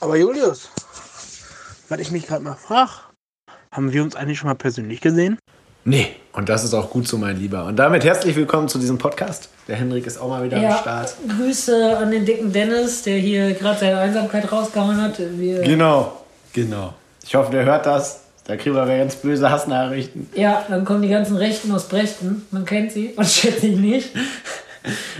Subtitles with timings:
[0.00, 0.70] Aber Julius,
[1.88, 2.90] was ich mich gerade mal frage,
[3.70, 5.38] haben wir uns eigentlich schon mal persönlich gesehen?
[5.84, 7.64] Nee, und das ist auch gut so, mein Lieber.
[7.66, 9.50] Und damit herzlich willkommen zu diesem Podcast.
[9.68, 11.14] Der Henrik ist auch mal wieder am Start.
[11.28, 15.18] Grüße an den dicken Dennis, der hier gerade seine Einsamkeit rausgehauen hat.
[15.18, 16.20] Wir Genau,
[16.52, 16.94] genau.
[17.22, 18.20] Ich hoffe, der hört das.
[18.46, 20.28] Da kriegen wir ganz böse Hassnachrichten.
[20.34, 22.46] Ja, dann kommen die ganzen Rechten aus Brechten.
[22.50, 24.10] Man kennt sie, man schätzt ihn nicht.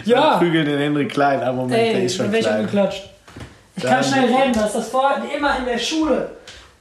[0.04, 0.32] Ja.
[0.32, 2.60] Ja, Prügeln den Henrik klein, aber Moment, der ey, ist schon klein.
[2.60, 3.13] umgeklatscht.
[3.76, 6.30] Ich Dann- kann schnell rennen, das ist das vor immer in der Schule.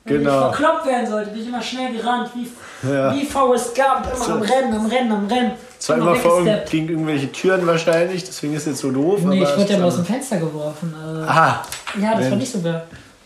[0.06, 0.50] Wenn Genau.
[0.52, 2.48] ich verkloppt werden sollte, bin ich immer schnell gerannt, wie,
[2.92, 3.16] Ja.
[3.16, 4.32] wie Forrest Gump, immer So.
[4.34, 5.52] am Rennen, am Rennen, am Rennen.
[5.80, 9.22] Zwar immer vor gegen irgendwelche Türen wahrscheinlich, deswegen ist jetzt so doof.
[9.24, 10.94] Nee, ich wurde ja es- mal aus dem Fenster geworfen.
[10.94, 11.64] Äh, Aha,
[12.02, 12.36] ja, das war Mensch.
[12.36, 12.84] nicht so geil.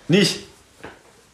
[0.08, 0.47] nicht.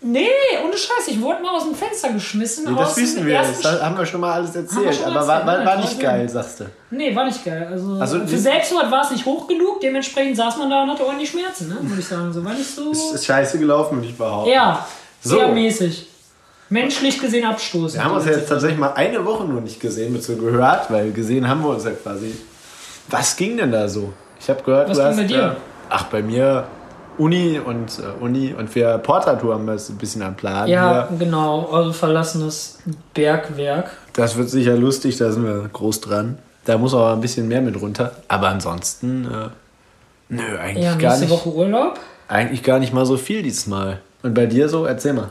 [0.05, 0.27] Nee,
[0.63, 2.65] ohne Scheiß, ich wurde mal aus dem Fenster geschmissen.
[2.65, 3.37] Nee, das wissen wir.
[3.39, 4.95] Das haben wir schon mal alles erzählt.
[4.95, 6.65] schon Aber war, war, ja, war ich nicht weiß geil, sagst du.
[6.91, 7.67] Nee, war nicht geil.
[7.71, 11.05] Also, Also, für Selbstmord war es nicht hoch genug, dementsprechend saß man da und hatte
[11.05, 11.77] ordentlich Schmerzen, ne?
[11.81, 12.33] würde ich sagen.
[12.33, 12.91] So war nicht so.
[12.91, 14.51] Es ist scheiße gelaufen, würde ich behaupten.
[14.51, 14.85] ja,
[15.21, 15.37] So.
[15.37, 16.09] sehr mäßig.
[16.69, 18.01] Menschlich gesehen abstoßend.
[18.01, 21.11] Wir haben uns ja jetzt tatsächlich mal eine Woche nur nicht gesehen, beziehungsweise gehört, weil
[21.11, 22.35] gesehen haben wir uns ja quasi.
[23.09, 24.11] Was ging denn da so?
[24.39, 25.17] Ich habe gehört, Was du ging hast.
[25.17, 25.43] bei dir?
[25.43, 25.55] Äh,
[25.89, 26.65] ach, bei mir
[27.17, 30.67] Uni und äh, Uni und wir Porta-Tour haben wir jetzt ein bisschen am Plan.
[30.67, 31.17] Ja, Hier.
[31.17, 31.67] genau.
[31.69, 32.79] Eure verlassenes
[33.13, 33.91] Bergwerk.
[34.13, 36.37] Das wird sicher lustig, da sind wir groß dran.
[36.65, 38.11] Da muss aber ein bisschen mehr mit runter.
[38.27, 39.49] Aber ansonsten, äh,
[40.29, 41.31] nö, eigentlich Ja, gar nächste nicht.
[41.31, 41.99] Woche Urlaub.
[42.27, 43.99] Eigentlich gar nicht mal so viel diesmal.
[44.23, 44.85] Und bei dir so?
[44.85, 45.29] Erzähl mal.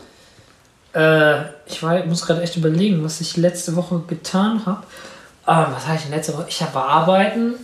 [0.94, 4.83] Äh, ich war, muss gerade echt überlegen, was ich letzte Woche getan habe.
[5.48, 6.44] Ähm, was habe ich denn letzte Woche?
[6.48, 7.55] Ich habe arbeiten,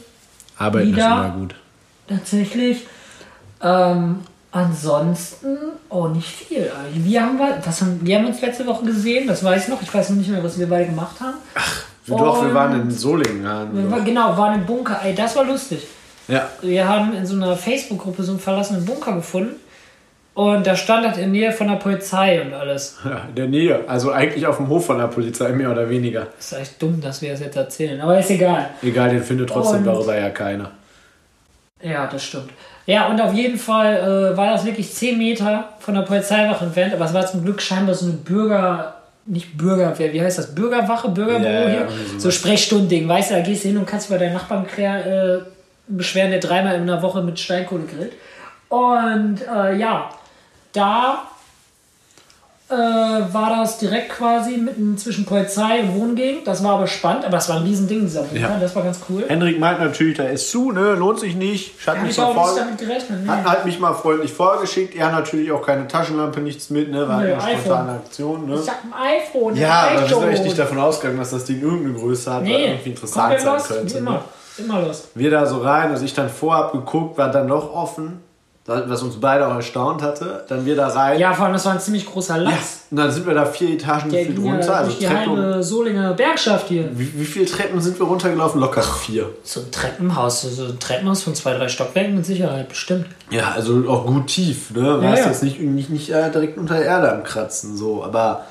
[0.56, 0.98] Arbeiten Wieder?
[0.98, 1.54] ist immer gut.
[2.08, 2.86] tatsächlich.
[3.62, 4.20] Ähm,
[4.52, 5.56] ansonsten,
[5.88, 7.04] oh, nicht viel eigentlich.
[7.04, 9.82] Wir haben, wir, was haben, wir haben uns letzte Woche gesehen, das weiß ich noch.
[9.82, 11.36] Ich weiß noch nicht mehr, was wir beide gemacht haben.
[12.06, 13.44] Doch, wir Und- waren in Solingen.
[13.44, 13.66] ja.
[13.72, 15.00] Wir war, genau, waren im Bunker.
[15.04, 15.86] Ey, das war lustig.
[16.28, 19.56] Ja, Wir haben in so einer Facebook-Gruppe so einen verlassenen Bunker gefunden.
[20.34, 22.96] Und da stand das in Nähe von der Polizei und alles.
[23.04, 23.80] Ja, in der Nähe.
[23.88, 26.28] Also eigentlich auf dem Hof von der Polizei, mehr oder weniger.
[26.38, 28.00] Ist echt dumm, dass wir das jetzt erzählen.
[28.00, 28.70] Aber ist egal.
[28.82, 30.70] Egal, den findet trotzdem Und- darüber ja keiner.
[31.82, 32.50] Ja, das stimmt.
[32.88, 36.94] Ja, und auf jeden Fall äh, war das wirklich 10 Meter von der Polizeiwache entfernt.
[36.94, 38.94] Aber es war zum Glück scheinbar so eine Bürger...
[39.26, 40.54] Nicht Bürgerwehr, wie heißt das?
[40.54, 41.80] Bürgerwache, Bürgerbüro Ja, ja, hier?
[41.80, 42.22] sowas.
[42.22, 45.38] So Sprechstundending, weißt du, da gehst du hin und kannst bei deinem Nachbarn klär, äh,
[45.86, 48.12] beschweren, der dreimal in einer Woche mit Steinkohle grillt.
[48.70, 50.08] Und äh, ja,
[50.72, 51.24] da
[52.70, 56.46] äh, war das direkt quasi mitten zwischen Polizei und Wohngegend.
[56.46, 58.40] Das war aber spannend, aber es war ein Riesending, dieser Bunker.
[58.40, 58.58] Ja.
[58.60, 59.24] Das war ganz cool.
[59.26, 60.94] Hendrik meint natürlich, da ist zu, ne?
[60.94, 61.72] Lohnt sich nicht.
[61.86, 63.20] Hat mich, ich auch nicht damit gerechnet.
[63.24, 63.28] Nee.
[63.30, 64.94] hat halt mich mal freundlich vorgeschickt.
[64.94, 67.08] Er natürlich auch keine Taschenlampe, nichts mit, ne?
[67.08, 68.58] War Nö, eine spontane Aktion, ne?
[68.62, 69.56] Ich hab ein iPhone.
[69.56, 70.28] Ja, sind iPhone.
[70.28, 73.68] echt nicht davon ausgegangen, dass das Ding irgendeine Größe hat, Nee, irgendwie interessant sein los,
[73.68, 73.88] könnte.
[73.88, 73.98] Wie Ne?
[73.98, 74.24] immer.
[74.58, 75.08] Immer los.
[75.14, 78.20] Wir da so rein, also ich dann vorab geguckt, war dann noch offen,
[78.68, 80.44] was uns beide auch erstaunt hatte.
[80.48, 81.18] Dann wir da rein.
[81.18, 82.80] Ja, vor allem, das war ein ziemlich großer Ja, Lachs.
[82.90, 85.36] Und dann sind wir da vier Etagen Der ja runter, also durch die Treppen.
[85.38, 86.88] halbe Solinger Bergschaft hier.
[86.92, 88.60] Wie, wie viele Treppen sind wir runtergelaufen?
[88.60, 89.30] Locker vier.
[89.42, 93.06] So ein Treppenhaus, so ein Treppenhaus von zwei, drei Stockwerken mit Sicherheit, bestimmt.
[93.30, 95.02] Ja, also auch gut tief, ne?
[95.02, 95.28] Warst ja.
[95.28, 98.04] jetzt nicht, nicht, nicht äh, direkt unter der Erde am Kratzen, so.
[98.04, 98.42] Aber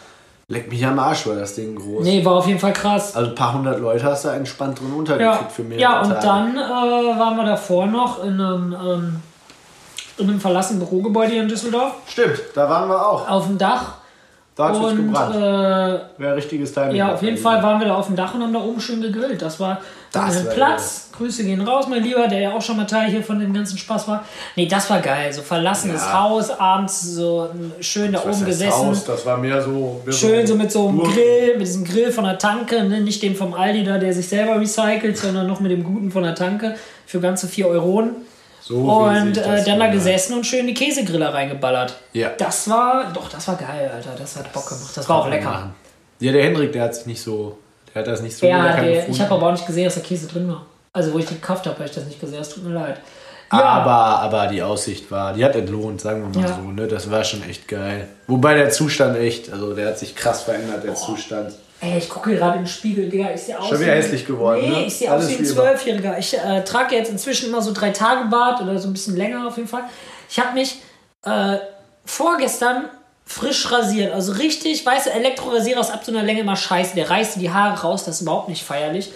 [0.50, 2.04] leck mich am Arsch, war das Ding groß.
[2.04, 3.16] Nee, war auf jeden Fall krass.
[3.16, 6.10] Also ein paar hundert Leute hast du entspannt drin Ja, untergekriegt für mehrere ja und
[6.10, 6.26] Tage.
[6.26, 9.16] dann äh, waren wir davor noch in einem, ähm,
[10.18, 11.94] in einem verlassenen Bürogebäude hier in Düsseldorf.
[12.08, 13.28] Stimmt, da waren wir auch.
[13.30, 13.96] Auf dem Dach.
[14.56, 15.36] Da hat es gebrannt.
[15.36, 15.40] äh,
[16.20, 16.96] Wäre richtiges Timing.
[16.96, 17.38] ja, auf jeden.
[17.38, 19.40] Fall waren wir da auf dem Dach und haben da oben schön gegrillt.
[19.40, 19.80] Das war
[20.12, 21.10] Das ein war Platz.
[21.16, 23.78] Grüße gehen raus, mein Lieber, der ja auch schon mal Teil hier von dem ganzen
[23.78, 24.24] Spaß war.
[24.56, 25.32] Nee, das war geil.
[25.32, 26.22] So verlassenes Ja.
[26.24, 27.50] Haus, abends so
[27.82, 28.88] schön da oben gesessen.
[28.88, 29.06] Haus?
[29.06, 30.02] Das war mehr so.
[30.04, 31.14] Mehr Schön so mit so einem Burg.
[31.14, 33.02] Grill, mit diesem Grill von der Tanke, ne?
[33.02, 36.24] nicht dem vom Aldi da, der sich selber recycelt, sondern noch mit dem guten von
[36.24, 36.74] der Tanke
[37.06, 38.16] für ganze 4 Euronen.
[38.68, 39.94] So Und äh, das dann da gehört.
[39.94, 41.96] gesessen und schön die Käsegriller reingeballert.
[42.14, 42.32] Ja.
[42.38, 44.10] Das war, doch, das war geil, Alter.
[44.18, 44.92] Das hat Bock gemacht.
[44.96, 45.72] Das war auch lecker.
[46.20, 47.58] Ja, der Hendrik, der hat sich nicht so.
[47.94, 49.96] Der hat das nicht so Ja, lecker der, ich habe aber auch nicht gesehen, dass
[49.96, 50.66] da Käse drin war.
[50.92, 52.42] Also, wo ich den gekauft habe, habe ich das nicht gesehen.
[52.42, 53.00] Es tut mir leid.
[53.50, 56.56] Aber, aber die Aussicht war, die hat entlohnt, sagen wir mal Ja.
[56.56, 56.88] so, ne?
[56.88, 58.10] Das war schon echt geil.
[58.28, 61.54] Wobei der Zustand echt, also der hat sich krass verändert, der Zustand.
[61.80, 63.30] Ey, ich gucke gerade in den Spiegel, Digga.
[63.36, 63.68] Ich sehe aus.
[63.70, 64.86] Schon wieder wie- hässlich geworden, Nee, ne?
[64.88, 65.46] ich sehe aus wie ein.
[65.46, 66.18] Zwölfjähriger.
[66.18, 69.48] Ich äh, trage jetzt inzwischen immer so drei Tage Bart oder so ein bisschen länger
[69.48, 69.84] auf jeden Fall.
[70.30, 70.82] Ich habe mich
[71.24, 71.58] äh,
[72.06, 72.86] vorgestern
[73.26, 74.14] frisch rasiert.
[74.14, 76.96] Also richtig, weißt du, Elektrorasierer ist ab so einer Länge immer scheiße.
[76.96, 79.12] Der reißt die Haare raus, das ist überhaupt nicht feierlich.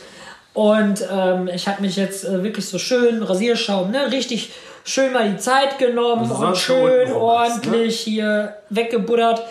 [0.54, 4.52] Und ähm, ich habe mich jetzt äh, wirklich so schön, Rasierschaum, ne, richtig
[4.84, 7.72] schön mal die Zeit genommen Also und schön unten noch was, ne?
[7.72, 9.42] ordentlich hier weggebuddert.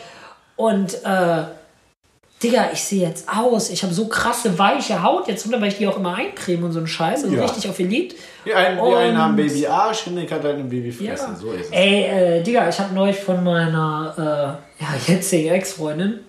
[0.56, 1.44] Und äh,
[2.42, 3.68] Digga, ich sehe jetzt aus.
[3.68, 6.72] Ich habe so krasse, weiche Haut jetzt runter, weil ich die auch immer eincreme und
[6.72, 7.24] so einen Scheiß.
[7.24, 7.42] Also Ja.
[7.42, 8.16] richtig auf ihr liebt.
[8.46, 11.24] Die einen, die einen Und- haben Babyarsch, Henrik hat eine Babyfresse.
[11.28, 11.34] Ja.
[11.38, 11.70] So ist es.
[11.70, 14.14] Ey, äh, Digga, ich habe neulich von meiner
[14.78, 16.20] äh, ja, jetzigen Ex-Freundin,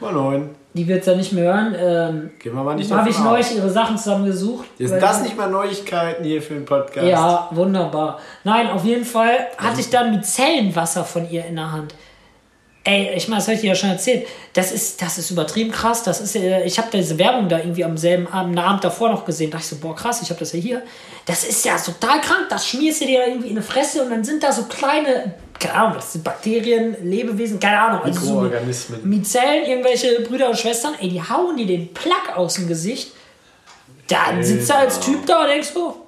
[0.00, 0.50] Moin.
[0.72, 3.28] die wird es ja nicht mehr hören, ähm, Gehen wir mal nicht habe davon ich
[3.30, 4.66] neulich ihre Sachen zusammengesucht.
[4.78, 7.06] Sind das nicht mal Neuigkeiten hier für den Podcast?
[7.06, 8.20] Ja, wunderbar.
[8.44, 11.94] Nein, auf jeden Fall hatte ich dann Micellenwasser von ihr in der Hand.
[12.88, 14.26] Ey, ich meine, das habe ich dir ja schon erzählt.
[14.54, 16.04] Das ist, das ist übertrieben krass.
[16.04, 19.26] Das ist, äh, ich habe diese Werbung da irgendwie am selben Abend, Abend davor noch
[19.26, 19.50] gesehen.
[19.50, 20.82] Da dachte ich so, boah, krass, ich habe das ja hier.
[21.26, 22.46] Das ist ja total krank.
[22.48, 25.74] Das schmierst du dir irgendwie in eine Fresse und dann sind da so kleine, keine
[25.74, 28.04] Ahnung, das sind Bakterien, Lebewesen, keine Ahnung.
[28.04, 29.06] Also so Mikroorganismen.
[29.06, 33.12] Mizellen, irgendwelche Brüder und Schwestern, ey, die hauen dir den Plack aus dem Gesicht.
[34.08, 36.07] Dann sitzt er als Typ da und denkst so,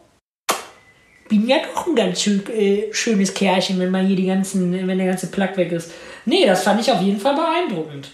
[1.31, 4.99] bin ja doch ein ganz schön, äh, schönes Kerlchen, wenn man hier die ganzen, wenn
[4.99, 5.93] der ganze Plack weg ist.
[6.27, 8.11] Nee, das fand ich auf jeden Fall beeindruckend.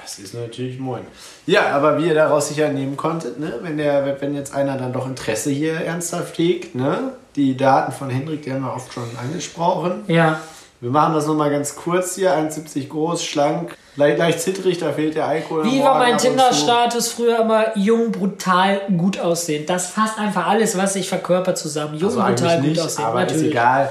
[0.00, 1.02] Das ist natürlich moin.
[1.46, 4.92] Ja, aber wie ihr daraus sicher nehmen konntet, ne, wenn, der, wenn jetzt einer dann
[4.92, 9.08] doch Interesse hier ernsthaft hegt, ne, die Daten von Hendrik, die haben wir oft schon
[9.20, 10.04] angesprochen.
[10.06, 10.40] Ja.
[10.80, 15.14] Wir machen das nochmal ganz kurz hier, 1,70 groß, schlank, leicht, leicht zittrig, da fehlt
[15.14, 15.64] der Alkohol.
[15.64, 16.18] Wie war mein.
[16.18, 19.64] Tinder-Status früher immer jung, brutal, gut aussehen?
[19.66, 21.94] Das fasst einfach alles, was ich verkörper zusammen.
[21.94, 23.04] Jung, Also brutal, eigentlich gut nicht, aussehen.
[23.06, 23.42] aber Natürlich.
[23.44, 23.90] ist egal.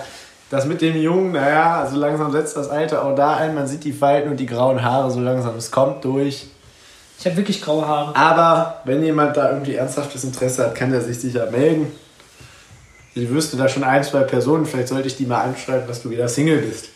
[0.51, 3.55] Das mit dem Jungen, naja, also langsam setzt das Alter auch da ein.
[3.55, 5.55] Man sieht die Falten und die grauen Haare so langsam.
[5.57, 6.45] Es kommt durch.
[7.17, 8.15] Ich habe wirklich graue Haare.
[8.15, 11.91] Aber wenn jemand da irgendwie ernsthaftes Interesse hat, kann der sich sicher melden.
[13.15, 14.65] Ich wüsste da schon ein, zwei Personen.
[14.65, 16.89] Vielleicht sollte ich die mal anschreiben, dass du wieder Single bist.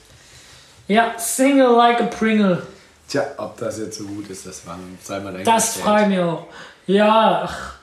[0.89, 2.62] Ja, single like a Pringle.
[3.07, 6.19] Tja, ob das jetzt so gut ist, das war, sei mal Das frage ich mich
[6.19, 6.45] auch.
[6.88, 7.74] Ja, ach,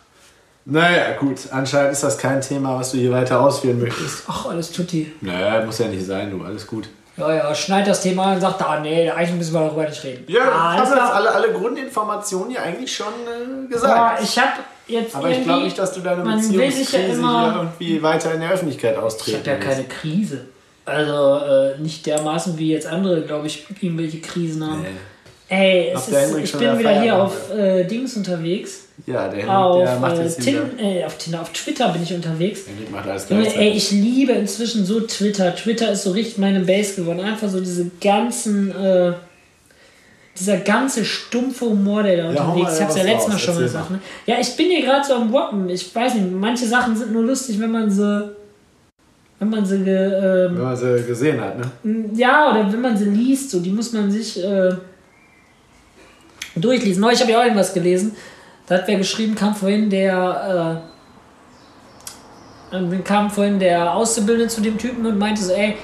[0.67, 1.39] Naja, gut.
[1.51, 4.25] Anscheinend ist das kein Thema, was du hier weiter ausführen möchtest.
[4.27, 5.13] ach, alles tutti.
[5.23, 6.45] Naja, muss ja nicht sein, du.
[6.45, 6.89] Alles gut.
[7.17, 10.05] Ja, ja, schneid das Thema an und sagt, ah nee, eigentlich müssen wir darüber nicht
[10.05, 10.25] reden.
[10.29, 11.15] Ja, ah, du hast klar.
[11.15, 14.23] alle, alle Grundinformationen hier eigentlich schon äh, gesagt.
[14.23, 14.53] ich habe
[14.89, 18.35] jetzt Aber ich glaube nicht, dass du deine sich ja Beziehungskrise immer- hier irgendwie weiter
[18.35, 20.41] in der Öffentlichkeit Ich austreten habe ja keine Krise.
[20.85, 24.83] Also äh, nicht dermaßen wie jetzt andere, glaube ich, irgendwelche Krisen haben.
[24.83, 24.89] Nee.
[25.49, 26.09] Ey, ist,
[26.43, 28.87] ich bin wieder hier auf äh, Dings unterwegs.
[29.07, 30.63] Ja, der Henrik, Auf, der macht äh, jetzt wieder.
[30.77, 32.63] Tin, äh, auf Tinder, auf Twitter bin ich unterwegs.
[32.91, 35.55] Macht alles Junge, ey, ich liebe inzwischen so Twitter.
[35.55, 37.21] Twitter ist so richtig meine Base geworden.
[37.21, 39.13] Einfach so diese ganzen, äh,
[40.39, 42.79] dieser ganze stumpfe Humor, der da Ja, unterwegs mal ist.
[42.79, 43.91] Ich hab's ja letztes Mal schon erzähl gesagt.
[43.91, 44.01] Ne?
[44.27, 45.69] Ja, ich bin hier gerade so am Woppen.
[45.69, 48.31] Ich weiß nicht, manche Sachen sind nur lustig, wenn man sie,
[49.39, 52.11] wenn man sie, ähm, Wenn man sie gesehen hat, ne?
[52.15, 54.75] ja, oder wenn man sie liest, so, die muss man sich äh,
[56.55, 57.01] durchlesen.
[57.01, 58.17] Neulich habe ich auch irgendwas gelesen.
[58.67, 60.83] Da hat wer geschrieben, kam vorhin der,
[62.73, 65.77] äh, äh, kam vorhin der Auszubildende zu dem Typen und meinte so, ey,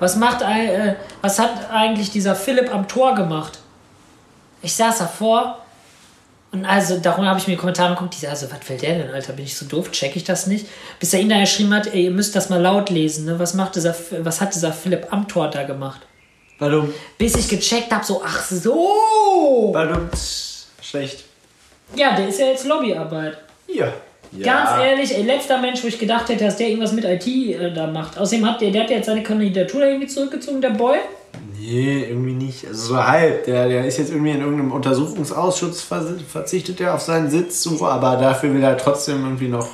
[0.00, 3.60] was macht, äh, was hat eigentlich dieser Philipp am Tor gemacht?
[4.62, 5.66] Ich saß davor
[6.52, 8.98] und also darum habe ich mir die Kommentare geguckt, die sagen, also, was fällt der
[8.98, 9.32] denn, Alter?
[9.32, 9.90] Bin ich so doof?
[9.90, 10.66] Check ich das nicht?
[10.98, 13.38] Bis er ihn dann geschrieben hat, ey, ihr müsst das mal laut lesen, ne?
[13.38, 16.00] Was macht dieser, was hat dieser Philipp am Tor da gemacht?
[16.58, 16.94] Warum?
[17.18, 19.70] Bis ich gecheckt habe, so, ach so!
[19.72, 20.08] Warum?
[20.80, 21.24] Schlecht.
[21.94, 23.36] Ja, der ist ja jetzt Lobbyarbeit.
[23.68, 23.92] Ja.
[24.32, 24.84] Ganz ja.
[24.84, 27.86] ehrlich, ey, letzter Mensch, wo ich gedacht hätte, dass der irgendwas mit IT äh, da
[27.86, 28.18] macht.
[28.18, 30.98] Außerdem hat der, der hat jetzt seine Kandidatur da irgendwie zurückgezogen, der Boy.
[31.58, 32.66] Nee, irgendwie nicht.
[32.66, 33.44] Also so halb.
[33.44, 38.16] Der, der ist jetzt irgendwie in irgendeinem Untersuchungsausschuss verzichtet er auf seinen Sitz, so, aber
[38.16, 39.68] dafür will er trotzdem irgendwie noch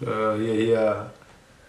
[0.00, 1.06] äh, hier, hier.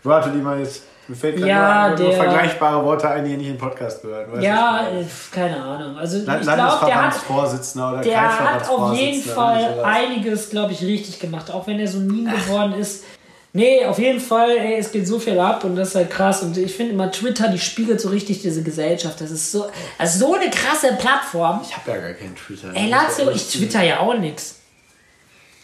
[0.04, 0.84] Warte, die mal jetzt.
[1.10, 4.30] Mir fällt gerade Ja, nur, vergleichbare Worte ein, die nicht im Podcast gehören.
[4.30, 5.98] Weißt Ja, äh, keine Ahnung.
[5.98, 11.18] Also ich glaube, der hat, oder der hat auf jeden Fall einiges, glaube ich, richtig
[11.18, 11.50] gemacht.
[11.50, 13.06] Auch wenn er so Meme geworden ist.
[13.54, 16.44] Nee, auf jeden Fall, ey, es geht so viel ab und das ist halt krass.
[16.44, 19.20] Und ich finde immer, Twitter, die spiegelt so richtig diese Gesellschaft.
[19.20, 19.68] Das ist so,
[20.02, 21.62] ist so eine krasse Plattform.
[21.64, 22.72] Ich habe ja gar keinen Twitter.
[22.76, 24.57] Ey, Lazio, ich twitter ja auch nix.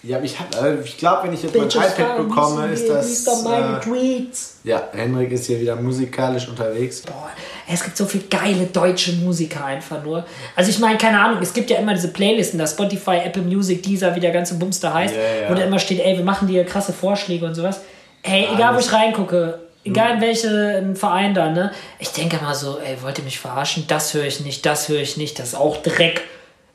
[0.06, 3.26] Ja, ich habe, also ich glaube, wenn ich jetzt mein iPad bekomme, ist das.
[3.46, 4.56] meine Äh, Tweets.
[4.66, 7.02] ja, Henrik ist hier wieder musikalisch unterwegs.
[7.04, 7.30] Boah,
[7.72, 10.26] es gibt so viele geile deutsche Musiker einfach nur.
[10.58, 13.82] Also ich meine, keine Ahnung, es gibt ja immer diese Playlisten, da Spotify, Apple Music,
[13.82, 15.50] Deezer, wie der ganze Bums da heißt, Ja, ja.
[15.50, 17.80] wo da immer steht, ey, wir machen dir krasse Vorschläge und sowas.
[18.24, 21.72] Ey, egal wo ich reingucke, egal in welchen Verein da, ne?
[22.00, 23.86] Ich denke immer so, ey, wollt ihr mich verarschen?
[23.88, 26.24] Das höre ich nicht, das höre ich nicht, das ist auch Dreck.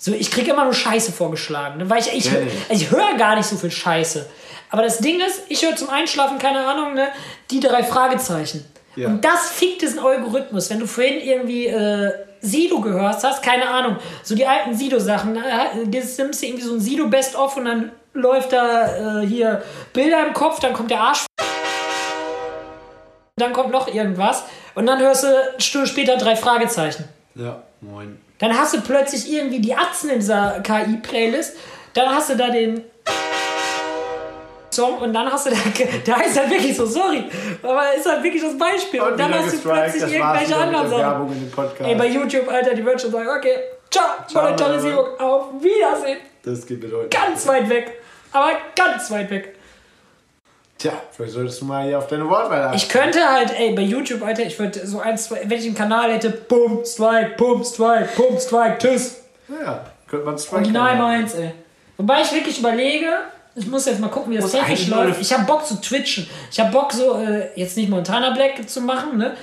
[0.00, 1.90] So, ich kriege immer nur Scheiße vorgeschlagen, ne?
[1.90, 2.46] weil ich, ich, nee.
[2.70, 4.26] ich höre gar nicht so viel Scheiße.
[4.70, 7.08] Aber das Ding ist, ich höre zum Einschlafen, keine Ahnung, ne?
[7.50, 8.64] Die drei Fragezeichen.
[8.94, 9.08] Ja.
[9.08, 10.70] Und das fickt diesen Algorithmus.
[10.70, 15.86] Wenn du vorhin irgendwie äh, Sido gehört hast, keine Ahnung, so die alten Sido-Sachen, äh,
[15.86, 20.28] das nimmst du irgendwie so ein Sido Best-of und dann läuft da äh, hier Bilder
[20.28, 21.26] im Kopf, dann kommt der Arsch.
[23.36, 24.44] Dann kommt noch irgendwas
[24.76, 27.08] und dann hörst du eine Stunde später drei Fragezeichen.
[27.34, 28.27] Ja, moin.
[28.38, 31.56] Dann hast du plötzlich irgendwie die Atzen in dieser KI-Playlist.
[31.94, 32.84] Dann hast du da den
[34.70, 35.56] Song und dann hast du da,
[36.04, 37.24] da ist halt wirklich so, sorry,
[37.62, 39.00] aber ist halt wirklich das Beispiel.
[39.00, 41.84] Und, dann wieder hast du plötzlich irgendwelche anderen der Sachen.
[41.84, 43.56] Ey, bei YouTube, Alter, die wird schon sagen, okay,
[43.90, 46.18] ciao, Ciao, Monetarisierung, auf Wiedersehen.
[46.44, 47.10] Das geht bedeutend.
[47.12, 48.00] Ganz weit weg.
[48.32, 49.57] Aber ganz weit weg.
[50.78, 52.76] Tja, vielleicht solltest du mal hier auf deine Wortwahl achten.
[52.76, 55.74] Ich könnte halt, ey, bei YouTube, Alter, ich würde so ein, zwei, wenn ich einen
[55.74, 59.16] Kanal hätte, Pump, Strike, Pump, Strike, Pump, Strike, Tschüss.
[59.48, 61.50] Ja, könnte man Strike Original meins, ey.
[61.96, 63.08] Wobei ich wirklich überlege,
[63.56, 65.20] ich muss jetzt mal gucken, wie das technisch läuft.
[65.20, 66.28] Ich habe Bock zu twitchen.
[66.52, 69.36] Ich habe Bock so, äh, jetzt nicht Montana Black zu machen, ne?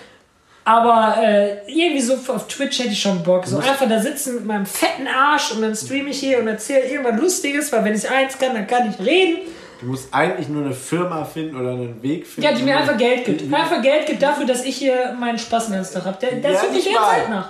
[0.64, 3.46] Aber äh, irgendwie so auf Twitch hätte ich schon Bock.
[3.46, 6.86] So einfach da sitzen mit meinem fetten Arsch und dann streame ich hier und erzähle
[6.86, 9.40] irgendwas Lustiges, weil wenn ich eins kann, dann kann ich reden.
[9.86, 12.50] Du musst eigentlich nur eine Firma finden oder einen Weg finden.
[12.50, 13.54] Ja, die mir einfach Geld gibt.
[13.54, 16.18] Einfach Geld gibt dafür, dass ich hier meinen Spaß den ganzen Tag habe.
[16.20, 17.08] Der, der Ja, sucht mich mal.
[17.08, 17.50] Zeit nach.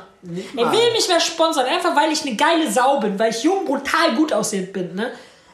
[0.58, 3.64] Er will mich mehr sponsern, einfach weil ich eine geile Sau bin, weil ich jung,
[3.64, 5.12] brutal gut aussehend bin, ne?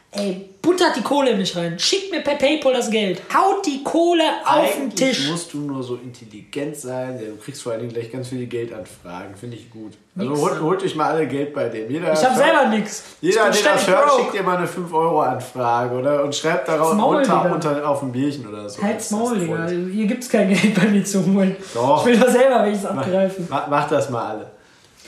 [0.10, 1.78] Ey, buttert die Kohle in mich rein.
[1.80, 3.22] Schickt mir per Paypal das Geld.
[3.34, 5.30] Haut die Kohle auf den Tisch.
[5.30, 7.18] musst du nur so intelligent sein.
[7.20, 9.36] Du kriegst vor allen Dingen gleich ganz viele Geldantfragen.
[9.36, 9.94] Finde ich gut.
[10.18, 11.90] Also Nix, holt, holt euch mal alle Geld bei dem.
[11.90, 13.04] Jeder Ich hab hört- selber nix.
[13.22, 17.52] Jeder, der das hört, schickt dir mal eine 5-Euro-Anfrage oder und schreibt darauf Maul, Digga.
[17.54, 18.82] unter, auf ein Bierchen oder so.
[18.82, 19.68] Halt's Maul, Digga.
[19.68, 21.56] Hier gibt's kein Geld bei mir zu holen.
[21.74, 22.06] Doch.
[22.06, 23.48] Ich will das selber, wenn ich's abgreifen.
[23.50, 24.52] Mach, mach das mal alle.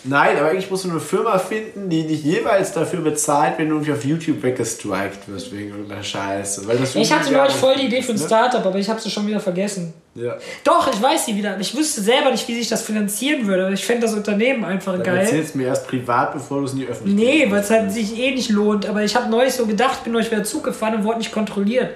[0.05, 3.75] Nein, aber eigentlich musst du eine Firma finden, die dich jeweils dafür bezahlt, wenn du
[3.75, 6.67] irgendwie auf YouTube weggestrikt wirst wegen irgendeiner Scheiße.
[6.67, 8.25] Weil das Ich hatte neulich voll die Idee für ein ne?
[8.25, 9.93] Startup, aber ich habe sie schon wieder vergessen.
[10.15, 10.35] Ja.
[10.63, 11.57] Doch, ich weiß sie wieder.
[11.59, 13.63] Ich wüsste selber nicht, wie sich das finanzieren würde.
[13.65, 15.17] aber Ich fände das Unternehmen einfach Dann geil.
[15.19, 18.17] erzählst mir erst privat, bevor du es in die Öffentlichkeit Nee, weil es halt sich
[18.19, 18.85] eh nicht lohnt.
[18.85, 21.91] Aber ich habe neulich so gedacht, bin euch wieder Zug gefahren und wurde nicht kontrolliert.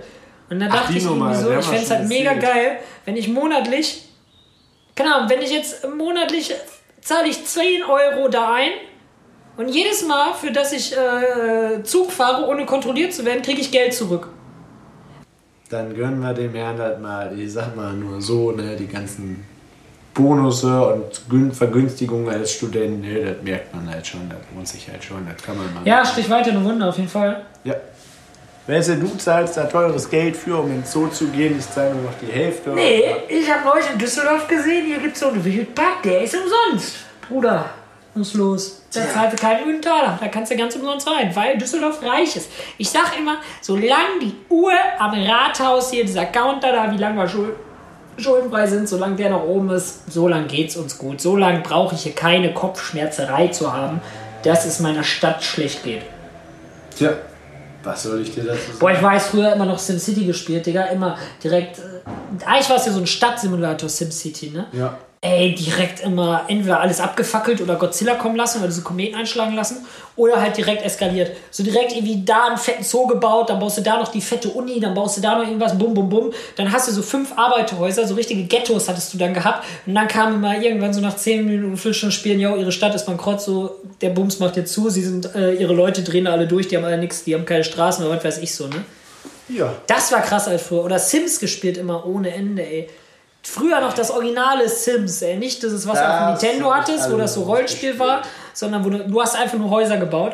[0.50, 3.18] Und dann Ach, dachte ich Nummer, irgendwie so, ich fände es halt mega geil, wenn
[3.18, 4.04] ich monatlich,
[4.96, 6.54] keine Ahnung, wenn ich jetzt monatlich
[7.08, 8.72] zahle ich 10 Euro da ein
[9.56, 13.72] und jedes Mal, für das ich äh, Zug fahre, ohne kontrolliert zu werden, kriege ich
[13.72, 14.28] Geld zurück.
[15.70, 19.44] Dann gönnen wir dem Herrn halt mal, ich sag mal nur so, ne, die ganzen
[20.14, 24.90] Bonusse und Gün- Vergünstigungen als Student, ne, das merkt man halt schon, das lohnt sich
[24.90, 25.86] halt schon, das kann man mal.
[25.86, 27.46] Ja, Stich weiter eine Wunder auf jeden Fall.
[27.64, 27.76] ja.
[28.68, 31.96] Weißt du, du zahlst da teures Geld für, um ins Zoo zu gehen, ich zahle
[31.96, 32.72] nur noch die Hälfte.
[32.72, 36.36] Nee, ich habe neulich in Düsseldorf gesehen, hier gibt es so einen Wildpark, der ist
[36.36, 36.98] umsonst.
[37.26, 37.70] Bruder,
[38.14, 38.82] muss los.
[38.94, 40.18] Da zahlt du keinen guten Taler.
[40.20, 42.50] Da kannst du ganz umsonst rein, weil Düsseldorf reich ist.
[42.78, 47.28] Ich sag immer, solange die Uhr am Rathaus hier, dieser Counter da, wie lange wir
[47.30, 47.56] schuld,
[48.18, 51.22] schuldenfrei sind, solange der noch oben ist, so lange geht's uns gut.
[51.22, 54.02] So lange brauche ich hier keine Kopfschmerzerei zu haben,
[54.44, 56.02] dass es meiner Stadt schlecht geht.
[56.98, 57.14] Tja,
[57.84, 58.80] was soll ich dir dazu sagen?
[58.80, 60.86] Boah, ich weiß früher immer noch SimCity gespielt, Digga.
[60.86, 61.80] Immer direkt.
[61.80, 64.68] Äh, eigentlich war es ja so ein Stadtsimulator, SimCity, ne?
[64.74, 64.98] Ja.
[65.22, 69.84] Ey, direkt immer entweder alles abgefackelt oder Godzilla kommen lassen oder diese Kometen einschlagen lassen
[70.16, 71.36] oder halt direkt eskaliert.
[71.50, 74.50] So direkt irgendwie da einen fetten Zoo gebaut, dann baust du da noch die fette
[74.50, 76.34] Uni, dann baust du da noch irgendwas, bum, bum, bum.
[76.56, 79.66] Dann hast du so fünf Arbeiterhäuser, so richtige Ghettos hattest du dann gehabt.
[79.88, 83.08] Und dann kam immer irgendwann so nach zehn Minuten, Viertelstunde spielen, ja, ihre Stadt ist
[83.08, 86.68] bankrott, so, der Bums macht jetzt zu, sie sind, äh, ihre Leute drehen alle durch,
[86.68, 88.86] die haben alle nichts, die haben keine Straßen oder was weiß ich so, ne?
[89.50, 89.74] Ja.
[89.88, 90.84] Das war krass als früher.
[90.84, 92.90] Oder Sims gespielt immer ohne Ende, ey.
[93.50, 95.38] Früher noch das originale Sims, ey.
[95.38, 98.22] Nicht dieses, was du auf Das Nintendo hattest, wo alle das so Rollenspiel war,
[98.54, 100.34] sondern wo du, du hast einfach nur Häuser gebaut.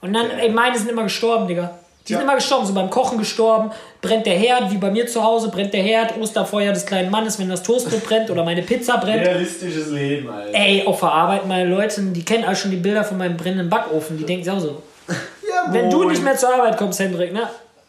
[0.00, 1.70] Und dann, ey, meine sind immer gestorben, Digga.
[2.06, 2.22] Die sind Ja.
[2.22, 5.74] immer gestorben, so beim Kochen gestorben, brennt der Herd, wie bei mir zu Hause, brennt
[5.74, 9.26] der Herd, Osterfeuer des kleinen Mannes, wenn das Toastbrot brennt oder meine Pizza brennt.
[9.26, 10.56] Realistisches Leben, Alter.
[10.56, 13.68] Ey, auf der Arbeit, meine Leute, die kennen auch schon die Bilder von meinem brennenden
[13.68, 14.80] Backofen, die denken sich auch so.
[15.50, 17.48] Ja, Wenn du nicht mehr zur Arbeit kommst, Hendrik, ne?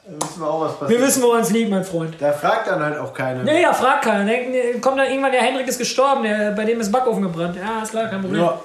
[0.10, 1.02] Dann wissen wir auch, was Wir passiert.
[1.02, 2.16] wissen, woran es liegt, mein Freund.
[2.20, 3.44] Da fragt dann halt auch keiner.
[3.44, 4.26] Nee, ja, fragt keiner.
[4.26, 7.56] Denken, äh, kommt dann irgendwann, der Hendrik ist gestorben, der, bei dem ist Backofen gebrannt.
[7.56, 8.42] Ja, ist klar, kein Problem.
[8.42, 8.60] Ja.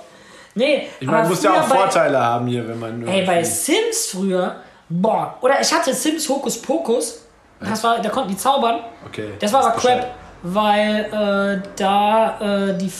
[0.54, 3.06] Nee, Ich meine, muss ja auch bei, Vorteile haben hier, wenn man.
[3.08, 4.56] Ey, bei Sims früher,
[4.88, 7.26] boah, oder ich hatte Sims Hokus Pokus,
[7.60, 8.80] das war, da konnten die zaubern.
[9.06, 9.30] Okay.
[9.40, 10.06] Das war aber crap,
[10.42, 12.92] weil äh, da äh, die,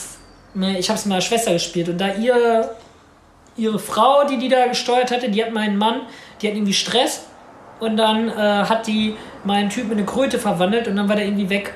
[0.54, 2.70] ne, ich hab's mit meiner Schwester gespielt und da ihr,
[3.56, 6.00] ihre Frau, die die da gesteuert hatte, die hat meinen Mann,
[6.42, 7.26] die hat irgendwie Stress
[7.80, 11.26] und dann äh, hat die meinen Typ in eine Kröte verwandelt und dann war der
[11.26, 11.74] irgendwie weg.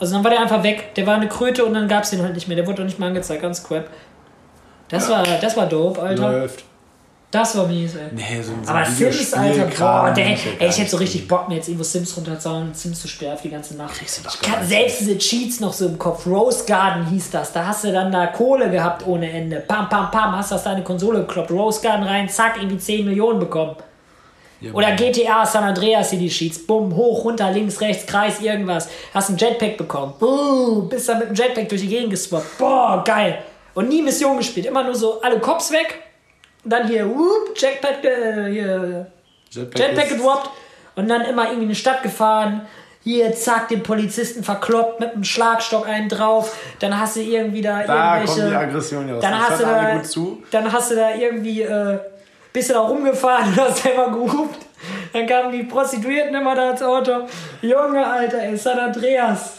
[0.00, 0.94] Also dann war der einfach weg.
[0.94, 2.56] Der war eine Kröte und dann gab's den halt nicht mehr.
[2.56, 3.88] Der wurde doch nicht mal angezeigt, ganz crap.
[4.88, 6.32] Das war, das war dope, Alter.
[6.32, 6.64] Läuft.
[7.30, 8.08] Das war mies, ey.
[8.12, 11.56] Nee, so ein Aber Sims, Alter, boah, der, ey, ich hätte so richtig Bock, mir
[11.56, 13.96] jetzt irgendwo Sims runterzuhauen und Sims zu sperren die ganze Nacht.
[13.96, 14.66] Ich nicht.
[14.66, 16.26] selbst diese Cheats noch so im Kopf.
[16.26, 17.52] Rose Garden hieß das.
[17.52, 19.56] Da hast du dann da Kohle gehabt ohne Ende.
[19.60, 21.50] Pam, pam, pam, hast das deine Konsole gekloppt.
[21.50, 23.76] Rose Garden rein, zack, irgendwie 10 Millionen bekommen.
[24.60, 24.92] Ja, Oder.
[24.92, 26.58] GTA San Andreas hier die Cheats.
[26.66, 28.88] Bumm, hoch, runter, links, rechts, Kreis, irgendwas.
[29.14, 30.14] Hast ein Jetpack bekommen.
[30.18, 32.58] Buh, bist dann mit dem Jetpack durch die Gegend geswappt.
[32.58, 33.38] Boah, geil.
[33.74, 34.66] Und nie Mission gespielt.
[34.66, 36.02] Immer nur so alle Cops weg.
[36.64, 39.06] Und dann hier, whoop, Jetpack, äh, hier,
[39.50, 40.50] Jetpack, Jetpack gedroppt.
[40.96, 42.62] Und dann immer irgendwie in die Stadt gefahren.
[43.04, 46.56] Hier, zack, den Polizisten verkloppt mit einem Schlagstock einen drauf.
[46.80, 48.40] Dann hast du irgendwie da, Da irgendwelche.
[48.40, 49.22] kommt die Aggression raus.
[49.22, 50.42] Dann hast, du da, gut zu.
[50.50, 51.98] dann hast du da irgendwie, äh,
[52.58, 54.58] bist du da rumgefahren und hast selber gehupt.
[55.12, 57.12] Dann kamen die Prostituierten immer da ins Auto.
[57.62, 59.54] Junge, Alter, ey, San Andreas.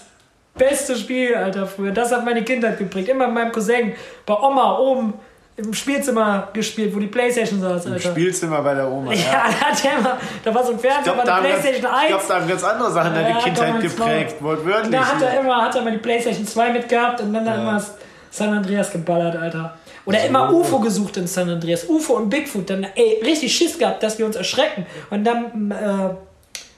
[0.56, 1.92] Beste Spiel, Alter, früher.
[1.92, 3.10] Das hat meine Kindheit geprägt.
[3.10, 3.94] Immer mit meinem Cousin
[4.26, 5.14] bei Oma oben
[5.56, 8.10] im Spielzimmer gespielt, wo die Playstation saß, Im Alter.
[8.12, 9.12] Spielzimmer bei der Oma.
[9.14, 11.52] Ja, da, hat der immer, da war so ein Fernseher, glaube, war da, eine haben
[11.52, 12.08] ganz- Playstation ich 1.
[12.10, 14.36] glaub, da haben ganz andere Sachen deine Ja, Kindheit Thomas geprägt.
[14.42, 14.92] Wortwörtlich.
[14.92, 17.84] Da hat er immer, hat er mal die Playstation 2 mitgehabt und dann da immer
[18.32, 19.78] San Andreas geballert, Alter.
[20.06, 21.86] Oder immer UFO gesucht in San Andreas.
[21.88, 22.70] UFO und Bigfoot.
[22.70, 24.86] Dann, ey, richtig Schiss gehabt, dass wir uns erschrecken.
[25.10, 26.16] Und dann äh,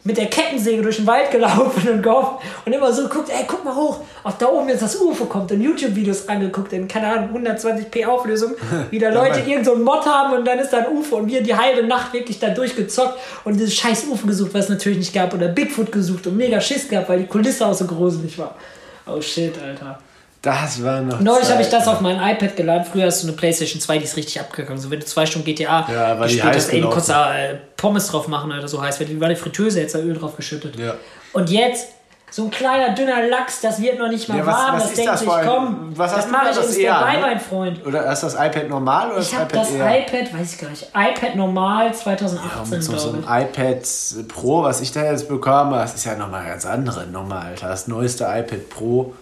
[0.03, 2.43] mit der Kettensäge durch den Wald gelaufen und gehofft.
[2.65, 3.99] Und immer so geguckt, ey, guck mal hoch.
[4.23, 5.51] Auch da oben jetzt das UFO kommt.
[5.51, 8.53] Und YouTube-Videos angeguckt in, keine Ahnung, 120p Auflösung.
[8.89, 11.17] Wie da Leute irgend so einen Mod haben und dann ist da ein UFO.
[11.17, 14.69] Und wir die halbe Nacht wirklich da durchgezockt und dieses scheiß UFO gesucht, was es
[14.71, 15.33] natürlich nicht gab.
[15.33, 18.55] Oder Bigfoot gesucht und mega Schiss gehabt, weil die Kulisse auch so gruselig war.
[19.05, 19.99] Oh shit, Alter.
[20.41, 21.19] Das war noch.
[21.19, 22.83] Neulich habe ich das auf mein iPad geladen.
[22.91, 24.81] Früher hast du eine PlayStation 2, die ist richtig abgegangen.
[24.81, 28.07] So, wenn du zwei Stunden GTA Ja, gespielt hast, ey, du konntest da äh, Pommes
[28.07, 28.99] drauf machen oder so heiß.
[28.99, 30.77] Weil die war die Fritteuse jetzt da Öl drauf geschüttet.
[30.79, 30.95] Ja.
[31.33, 31.89] Und jetzt
[32.31, 34.75] so ein kleiner, dünner Lachs, das wird noch nicht mal Ja, was- warm.
[34.77, 36.93] was das ist denkt sich, ein- komm, was hast das du mache ich das eher,
[36.93, 37.19] dabei, ne?
[37.21, 37.85] mein Freund.
[37.85, 40.69] Oder ist das iPad normal oder Ich das habe iPad das iPad, weiß ich gar
[40.69, 43.25] nicht, iPad normal 2018, Ja, so, so ich.
[43.25, 47.67] iPad Pro, was ich da jetzt bekomme, das ist ja nochmal ganz andere Nummer, Alter.
[47.67, 49.13] Das neueste iPad Pro.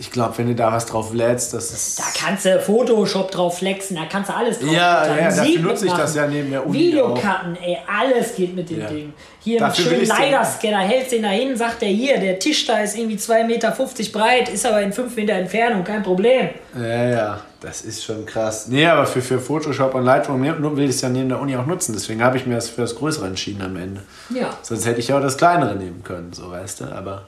[0.00, 1.98] Ich glaube, wenn du da was drauf lädst, das ist.
[1.98, 5.60] Da kannst du Photoshop drauf flexen, da kannst du alles drauf Ja, ja, Musik dafür
[5.60, 8.86] nutze ich das ja neben der Uni Videokarten, ey, alles geht mit dem Ja.
[8.86, 9.12] Ding.
[9.40, 12.78] Hier Dafür mit schönen LiDAR-Scanner, hältst den da hin, sagt der hier, der Tisch da
[12.80, 13.76] ist irgendwie 2,50 Meter
[14.12, 16.50] breit, ist aber in 5 Meter Entfernung, kein Problem.
[16.76, 18.68] Ja, ja, das ist schon krass.
[18.68, 20.42] Nee, aber für, für Photoshop und Lightroom
[20.76, 21.92] will ich es ja neben der Uni auch nutzen.
[21.92, 24.02] Deswegen habe ich mir das für das Größere entschieden am Ende.
[24.30, 24.50] Ja.
[24.62, 26.84] Sonst hätte ich ja auch das Kleinere nehmen können, so weißt du.
[26.84, 27.22] Aber,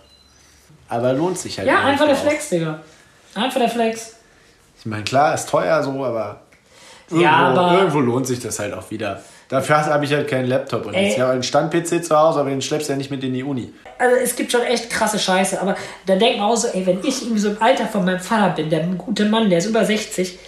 [0.90, 1.66] aber lohnt sich halt.
[1.68, 2.20] Ja, einfach der auch.
[2.20, 2.80] Flex, Digga.
[3.34, 4.16] Einfach der Flex.
[4.78, 6.40] Ich meine, klar, ist teuer so, aber
[7.08, 9.22] irgendwo, Ja, aber- irgendwo lohnt sich das halt auch wieder.
[9.48, 12.62] Dafür habe ich halt keinen Laptop und jetzt ja einen Stand-PC zu Hause, aber den
[12.62, 13.72] schleppst du ja nicht mit in die Uni.
[13.98, 15.74] Also es gibt schon echt krasse Scheiße, aber
[16.06, 18.50] da denkt man auch so, ey, wenn ich irgendwie so im Alter von meinem Vater
[18.54, 20.38] bin, der gute Mann, der ist über 60,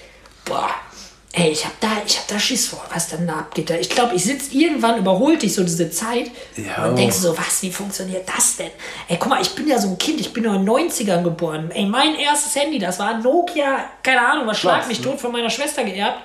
[0.44, 0.68] boah,
[1.34, 3.70] ey, ich hab da, ich hab da Schiss vor, was dann da abgeht.
[3.70, 6.86] Ich glaube, ich sitze irgendwann, überholt dich so diese Zeit Ja.
[6.86, 8.70] und denkst so, was, wie funktioniert das denn?
[9.08, 11.22] Ey, guck mal, ich bin ja so ein Kind, ich bin ja in den 90ern
[11.22, 11.70] geboren.
[11.72, 15.06] Ey, mein erstes Handy, das war Nokia, keine Ahnung, was schlag mich ne?
[15.06, 16.18] tot von meiner Schwester geerbt.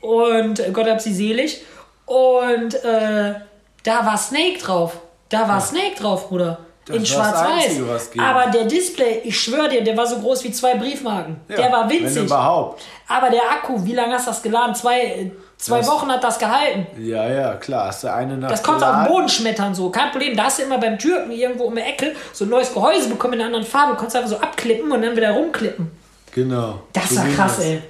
[0.00, 1.62] Und äh, Gott hab sie selig.
[2.04, 3.34] Und äh,
[3.82, 4.98] da war Snake drauf.
[5.28, 6.58] Da war Snake drauf, Bruder.
[6.86, 8.10] Das in schwarz-weiß.
[8.18, 11.36] Aber der Display, ich schwöre dir, der war so groß wie zwei Briefmarken.
[11.48, 12.22] Ja, der war Wenn winzig.
[12.24, 12.82] überhaupt.
[13.08, 14.74] Aber der Akku, wie lange hast du das geladen?
[14.74, 16.86] Zwei, äh, zwei Das- Wochen hat das gehalten.
[17.02, 17.88] Ja, ja, klar.
[17.88, 19.12] Hast du eine Nacht Das konntest du auf den?
[19.12, 19.90] Boden schmettern, so.
[19.90, 20.36] Kein Problem.
[20.36, 23.34] Da hast du immer beim Türken irgendwo um die Ecke so ein neues Gehäuse bekommen
[23.34, 23.94] in einer anderen Farbe.
[23.96, 25.90] Konntest du einfach so abklippen und dann wieder rumklippen.
[26.32, 26.80] Genau.
[26.92, 27.64] Das So war krass, das.
[27.64, 27.82] ey.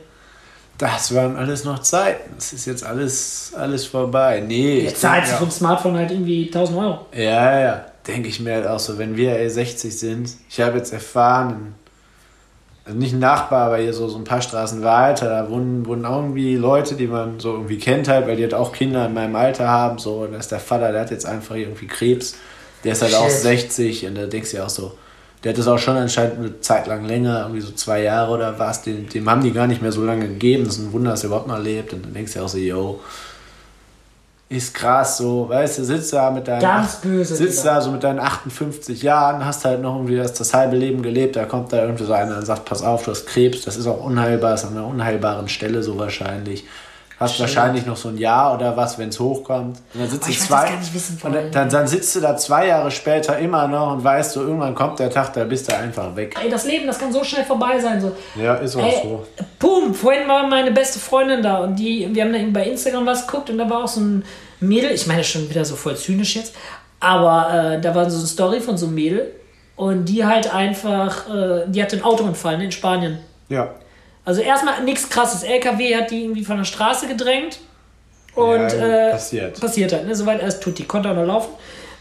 [0.79, 2.35] Das waren alles noch Zeiten.
[2.37, 4.43] Das ist jetzt alles, alles vorbei.
[4.47, 7.07] Nee, Jetzt ja, für ein Smartphone halt irgendwie 1000 Euro.
[7.15, 10.79] Ja, ja, denke ich mir halt auch so, wenn wir ey, 60 sind, ich habe
[10.79, 11.75] jetzt erfahren,
[12.85, 16.05] also nicht ein Nachbar, aber hier so, so ein paar Straßen weiter, da wohnen, wohnen
[16.07, 19.15] auch irgendwie Leute, die man so irgendwie kennt halt, weil die halt auch Kinder in
[19.15, 22.37] meinem Alter haben, so, und da ist der Vater, der hat jetzt einfach irgendwie Krebs,
[22.85, 23.41] der ist halt auch Shit.
[23.41, 24.93] 60 und da denkst du ja auch so,
[25.43, 28.59] der hat das auch schon anscheinend eine Zeit lang länger, irgendwie so zwei Jahre oder
[28.59, 31.11] was, dem, dem haben die gar nicht mehr so lange gegeben, das ist ein Wunder,
[31.11, 33.01] dass er überhaupt noch lebt und dann denkst du ja auch so, yo,
[34.49, 38.05] ist krass so, weißt du, sitzt da mit deinen Ganz böse, sitzt da so mit
[38.05, 41.83] deinen 58 Jahren, hast halt noch irgendwie das, das halbe Leben gelebt, da kommt da
[41.83, 44.65] irgendwie so einer und sagt, pass auf, du hast Krebs, das ist auch unheilbar, ist
[44.65, 46.65] an einer unheilbaren Stelle so wahrscheinlich.
[47.19, 49.79] Hast wahrscheinlich noch so ein Jahr oder was, wenn es hochkommt.
[49.95, 50.69] Und dann sitzt Oh, du ich zwei.
[51.23, 51.51] wollen.
[51.51, 54.99] dann, dann sitzt du da zwei Jahre später immer noch und weißt so, irgendwann kommt
[54.99, 56.37] der Tag, da bist du einfach weg.
[56.43, 58.01] Ey, das Leben, das kann so schnell vorbei sein.
[58.03, 58.13] So.
[58.35, 59.27] Ja, ist auch Ey, so.
[59.59, 63.27] Boom, vorhin war meine beste Freundin da und die, wir haben dann bei Instagram was
[63.27, 64.23] geguckt und da war auch so ein
[64.61, 66.55] Mädel, ich meine schon wieder so voll zynisch jetzt,
[67.01, 69.33] aber äh, da war so eine Story von so einem Mädel
[69.77, 73.19] und die halt einfach, äh, die hatte einen Autounfall ne, in Spanien.
[73.49, 73.71] Ja.
[74.27, 75.43] Also erstmal nichts krasses.
[75.45, 77.61] LKW hat die irgendwie von der Straße gedrängt
[78.35, 79.59] und Ja, äh, passiert.
[79.61, 80.15] passiert halt, ne?
[80.15, 80.77] Soweit alles tut.
[80.79, 81.51] Die konnte auch noch laufen.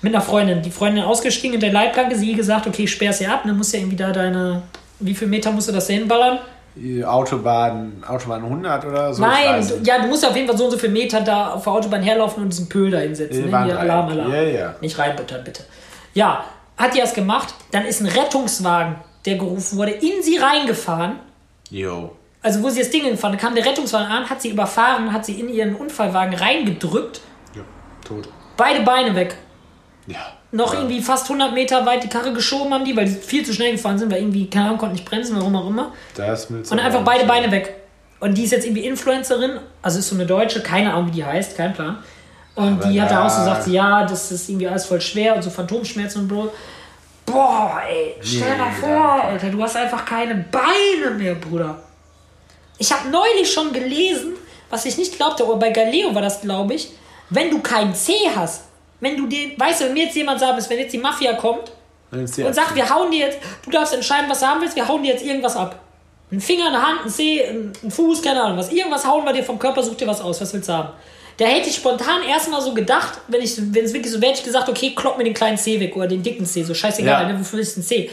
[0.02, 0.62] Mit einer Freundin.
[0.62, 3.72] Die Freundin ausgestiegen in der Leitplanke, sie gesagt, okay, ich sperr's ihr ab, dann musst
[3.74, 4.64] du ja irgendwie da deine.
[5.00, 6.40] Wie viel Meter musst du das da hinballern?
[7.06, 9.22] Autobahn, Autobahn 100 oder so?
[9.22, 11.64] Nein, du, ja, du musst auf jeden Fall so und so viele Meter da auf
[11.64, 13.50] der Autobahn herlaufen und diesen Pöhl da hinsetzen.
[13.50, 13.64] Ne?
[13.66, 13.80] Hier.
[13.80, 14.34] Alarm, Alarm.
[14.34, 14.76] Ja, ja.
[14.82, 15.64] Nicht reinbuttern, bitte.
[16.14, 16.44] Ja,
[16.78, 21.18] hat die das gemacht, dann ist ein Rettungswagen, der gerufen wurde, in sie reingefahren.
[21.70, 22.16] Jo.
[22.42, 25.40] Also wo sie das Ding hinfahren, kam der Rettungswagen an, hat sie überfahren, hat sie
[25.40, 27.22] in ihren Unfallwagen reingedrückt,
[27.56, 27.64] Ja,
[28.08, 28.30] tot.
[28.56, 29.36] beide Beine weg.
[30.08, 30.20] Ja.
[30.52, 30.80] Noch ja.
[30.80, 33.72] irgendwie fast 100 Meter weit die Karre geschoben haben die, weil die viel zu schnell
[33.72, 35.92] gefahren sind, weil irgendwie, keine Ahnung, konnten nicht bremsen, warum auch immer.
[36.16, 37.26] Das willst du Und einfach beide.
[37.26, 37.74] Beine weg.
[38.20, 41.26] Und die ist jetzt irgendwie Influencerin, also ist so eine Deutsche, keine Ahnung, wie die
[41.26, 41.98] heißt, kein Plan.
[42.54, 45.36] Und Aber die hat da auch so gesagt, ja, das ist irgendwie alles voll schwer
[45.36, 46.52] und so Phantomschmerzen und Bro.
[47.26, 51.80] Boah, ey, stell Nee, mal vor, Alter, du hast einfach keine Beine mehr, Bruder.
[52.78, 54.34] Ich habe neulich schon gelesen,
[54.70, 56.90] was ich nicht glaubte, aber bei Galileo war das, glaube ich,
[57.30, 58.66] wenn du keinen C hast,
[59.00, 61.72] wenn du den, weißt du, wenn mir jetzt jemand sagt, wenn jetzt die Mafia kommt
[62.46, 65.02] und sagt, wir hauen dir jetzt, du darfst entscheiden, was du haben willst, wir hauen
[65.04, 65.80] dir jetzt irgendwas ab.
[66.32, 68.72] Ein Finger, eine Hand, ein Zeh, ein ein Fuß, keine Ahnung was.
[68.72, 70.90] Irgendwas hauen wir dir vom Körper, such dir was aus, was willst du haben?
[71.38, 74.40] Da hätte ich spontan erstmal so gedacht, wenn ich, wenn es wirklich so wäre, hätte
[74.42, 77.24] ich gesagt, okay, klopp mir den kleinen Zeh weg oder den dicken Zeh, so scheißegal,
[77.24, 77.28] Ja.
[77.34, 78.10] ne, wofür ist ein Zeh?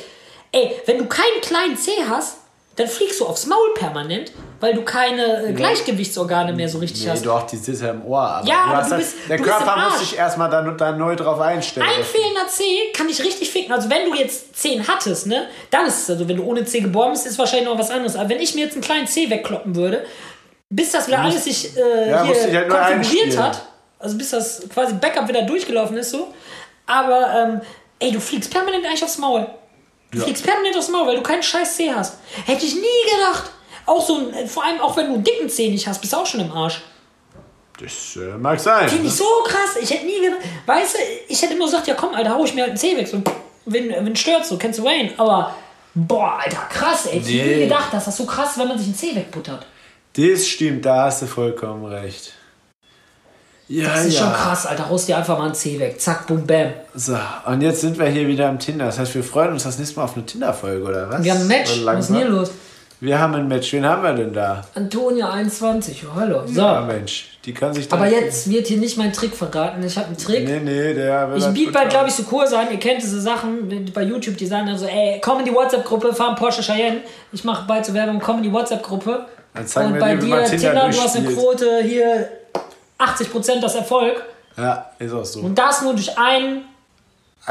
[0.50, 2.38] Ey, wenn du keinen kleinen Zeh hast,
[2.76, 7.10] dann fliegst du aufs Maul permanent, weil du keine äh, Gleichgewichtsorgane mehr so richtig Nee,
[7.10, 7.24] hast.
[7.26, 8.18] doch, die sitzt ja im Ohr.
[8.22, 11.14] Aber Ja, aber hast du bist- der du Körper muss sich erstmal da, da neu
[11.14, 11.86] drauf einstellen.
[11.86, 13.72] Ein fehlender C kann dich richtig ficken.
[13.72, 16.80] Also wenn du jetzt 10 hattest, ne, dann ist es, also wenn du ohne C
[16.80, 18.16] geboren bist, ist wahrscheinlich noch was anderes.
[18.16, 20.06] Aber wenn ich mir jetzt einen kleinen C wegkloppen würde,
[20.72, 23.62] bis das wieder alles sich äh, Ja, hier halt konfiguriert hat,
[23.98, 26.32] also bis das quasi Backup wieder durchgelaufen ist so,
[26.86, 27.60] aber ähm,
[27.98, 29.46] ey, du fliegst permanent eigentlich aufs Maul.
[30.10, 32.18] Du fliegst permanent aufs Maul, weil du keinen scheiß C hast.
[32.44, 33.50] Hätte ich nie gedacht.
[33.86, 36.18] Auch so ein, vor allem auch wenn du einen dicken C nicht hast, bist du
[36.18, 36.82] auch schon im Arsch.
[37.80, 38.88] Das äh, mag sein.
[38.88, 39.76] Finde ich so krass.
[39.80, 40.40] Ich hätte nie gedacht.
[40.66, 42.96] Weißt du, ich hätte immer gesagt, ja komm, Alter, hau ich mir halt einen Zeh
[42.96, 43.08] weg.
[43.08, 43.22] So,
[43.64, 45.12] wenn, wenn stört so, kennst du Wayne.
[45.16, 45.54] Aber,
[45.94, 47.18] boah, Alter, krass, ey.
[47.18, 49.66] Ich hätte nie gedacht, dass das so krass ist, wenn man sich einen Zeh wegbuttert.
[50.16, 52.32] Das stimmt, da hast du vollkommen recht.
[53.68, 54.24] Ja, Das ist ja.
[54.24, 54.88] schon krass, Alter.
[54.90, 55.98] Haust dir einfach mal einen Zeh weg.
[55.98, 56.72] Zack, boom, bam.
[56.94, 58.86] So, und jetzt sind wir hier wieder am Tinder.
[58.86, 61.22] Das heißt, wir freuen uns das nächste Mal auf eine Tinder-Folge, oder was?
[61.22, 61.70] Wir haben ein Match.
[61.70, 62.50] So Was ist denn hier los?
[63.00, 63.72] Wir haben ein Match.
[63.72, 64.62] Wen haben wir denn da?
[64.74, 66.04] Antonia 21.
[66.06, 66.42] Oh, hallo.
[66.46, 66.60] So.
[66.60, 67.38] Ja, Mensch.
[67.44, 67.90] Die kann sich.
[67.92, 69.82] Aber jetzt wird hier nicht mein Trick verraten.
[69.82, 70.46] Ich habe einen Trick.
[70.46, 72.70] Nee, nee, der Ich biete bald, glaube ich, so Kurse an.
[72.70, 76.14] Ihr kennt diese Sachen bei YouTube, die sagen dann so, ey, komm in die WhatsApp-Gruppe,
[76.14, 77.00] fahr einen Porsche Cheyenne.
[77.32, 79.26] Ich mache bald zur Werbung, komm in die WhatsApp-Gruppe.
[79.54, 81.32] Dann zeigen Und wir bei dir, dir, Tinder du hast eine.
[81.34, 82.28] Quote hier
[82.98, 84.22] 80% das Erfolg.
[84.56, 85.40] Ja, ist auch so.
[85.40, 86.64] Und das nur durch einen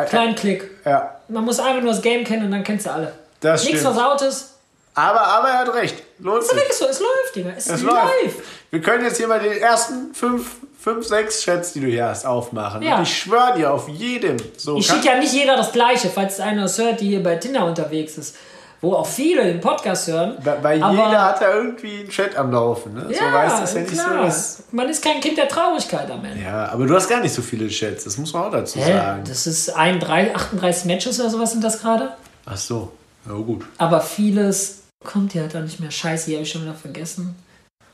[0.07, 0.69] kleinen Klick.
[0.85, 3.13] Ja, Man muss einfach nur das Game kennen und dann kennst du alle.
[3.39, 3.95] das Nichts stimmt.
[3.95, 4.47] Versautes.
[4.93, 6.03] Aber, aber er hat recht.
[6.19, 6.73] Lohnt Das sich.
[6.73, 7.51] so, es läuft, Digga.
[7.55, 7.95] Es, Es läuft.
[8.23, 8.39] läuft.
[8.71, 12.25] Wir können jetzt hier mal die ersten fünf, fünf, sechs Chats, die du hier hast,
[12.25, 12.81] aufmachen.
[12.81, 12.97] Ja.
[12.97, 14.35] Und ich schwöre dir auf jedem.
[14.57, 17.35] So Ich schicke ja nicht jeder das Gleiche, falls einer es hört, die hier bei
[17.37, 18.35] Tinder unterwegs ist.
[18.83, 20.37] Wo auch viele den Podcast hören.
[20.43, 22.95] Bei Aber- jeder hat er irgendwie einen Chat am Laufen.
[22.95, 23.05] Ne?
[23.07, 24.33] so Ja, weißt du, ist ja nicht so, klar.
[24.71, 26.41] Man ist kein Kind der Traurigkeit am Ende.
[26.43, 28.91] Ja, aber du hast gar nicht so viele Chats, das muss man auch dazu Hä?
[28.91, 29.23] sagen.
[29.27, 32.09] Das ist ein, drei, 38 Matches oder sowas sind das gerade.
[32.45, 32.91] Ach so,
[33.27, 33.65] ja gut.
[33.77, 35.91] Aber vieles kommt ja halt auch nicht mehr.
[35.91, 37.35] Scheiße, hier habe ich schon wieder vergessen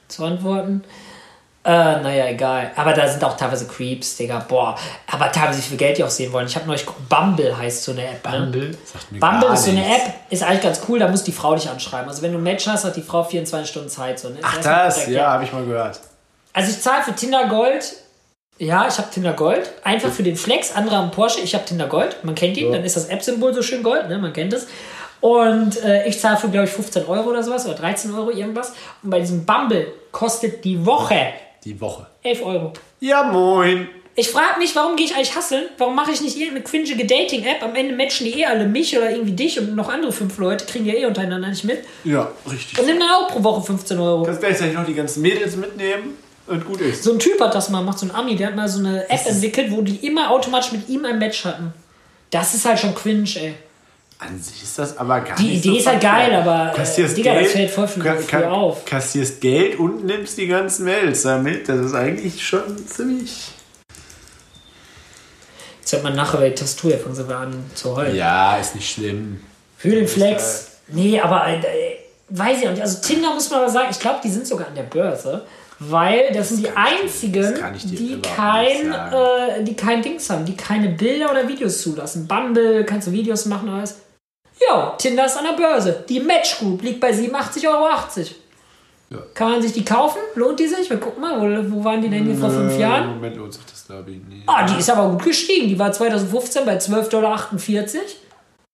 [0.07, 0.83] zu antworten.
[1.67, 2.71] Äh, naja, egal.
[2.77, 4.39] Aber da sind auch teilweise Creeps, Digga.
[4.47, 4.77] Boah.
[5.11, 6.47] Aber teilweise, wie viel Geld die auch sehen wollen.
[6.47, 8.23] Ich habe neulich geguckt, Bumble heißt so eine App.
[8.25, 8.71] Ne?
[8.85, 9.85] Sagt mir Bumble ist so eine.
[9.85, 12.07] App, ist eigentlich ganz cool, da muss die Frau dich anschreiben.
[12.07, 14.17] Also wenn du ein Match hast, hat die Frau 24 Stunden Zeit.
[14.17, 14.37] So, ne?
[14.41, 15.99] Ach das, korrekt, ja, habe ich mal gehört.
[16.53, 17.97] Also ich zahle für Tinder Gold.
[18.59, 19.69] Ja, ich habe Tinder Gold.
[19.83, 20.73] Einfach für den Flex.
[20.73, 22.23] Andere haben Porsche, ich habe Tinder Gold.
[22.23, 22.77] Man kennt ihn, Ja.
[22.77, 24.17] dann ist das App-Symbol so schön Gold, ne?
[24.19, 24.67] man kennt es.
[25.19, 28.73] Und äh, ich zahle für, glaube ich, 15 Euro oder sowas oder 13 Euro irgendwas.
[29.03, 32.07] Und bei diesem Bumble kostet die Woche Die Woche.
[32.23, 32.73] 11 Euro.
[32.99, 33.87] Ja, moin.
[34.19, 35.65] Ich frage mich, warum gehe ich eigentlich hasseln?
[35.77, 37.61] Warum mache ich nicht irgendeine cringige Dating-App?
[37.61, 40.65] Am Ende matchen die eh alle mich oder irgendwie dich und noch andere fünf Leute,
[40.65, 41.83] kriegen die ja eh untereinander nicht mit.
[42.03, 42.79] Ja, richtig.
[42.79, 44.23] Und nimm dann auch pro Woche 15 Euro.
[44.23, 46.15] Kannst gleichzeitig noch die ganzen Mädels mitnehmen
[46.47, 47.03] und gut ist.
[47.03, 49.07] So ein Typ hat das mal gemacht, so ein Ami, der hat mal so eine
[49.07, 51.71] App entwickelt, wo die immer automatisch mit ihm ein Match hatten.
[52.31, 53.53] Das ist halt schon cringe, ey.
[54.19, 56.31] An sich ist das aber gar Die nicht Idee so ist halt verkehrt.
[56.31, 58.83] geil, aber, äh, Kassierst Digga, das Geld, fällt voll früh- früh auf.
[58.85, 61.69] Kassierst Geld und nimmst die ganzen Mails damit.
[61.69, 63.49] Das ist eigentlich schon ziemlich...
[65.81, 68.15] Jetzt hört man nachher bei der Tastatur, jetzt fangen sie an zu heulen.
[68.15, 69.39] Ja, ist nicht schlimm.
[69.77, 70.71] Für den Flex.
[70.87, 71.61] Nee, aber äh,
[72.29, 72.81] weiß ich auch nicht.
[72.81, 75.45] Also Tinder muss man aber sagen, ich glaube, die sind sogar an der Börse.
[75.79, 80.89] Weil das sind die einzigen, das die kein, äh, die kein Dings haben, die keine
[80.89, 82.25] Bilder oder Videos zulassen.
[82.27, 83.95] Bumble, kannst du Videos machen oder alles.
[84.59, 86.03] Jo, Tinder ist an der Börse.
[86.07, 87.87] Die Match Group liegt bei 87,80 Euro.
[89.09, 89.17] Ja.
[89.33, 90.19] Kann man sich die kaufen?
[90.35, 90.89] Lohnt die sich?
[90.89, 93.03] Wir gucken mal, wo, wo waren die denn hier vor fünf Jahren?
[93.03, 94.43] Im Moment lohnt sich das, glaube ich, nicht.
[94.47, 95.69] Ah, die ist aber gut gestiegen.
[95.69, 97.49] Die war 2015 bei 12,48 Dollar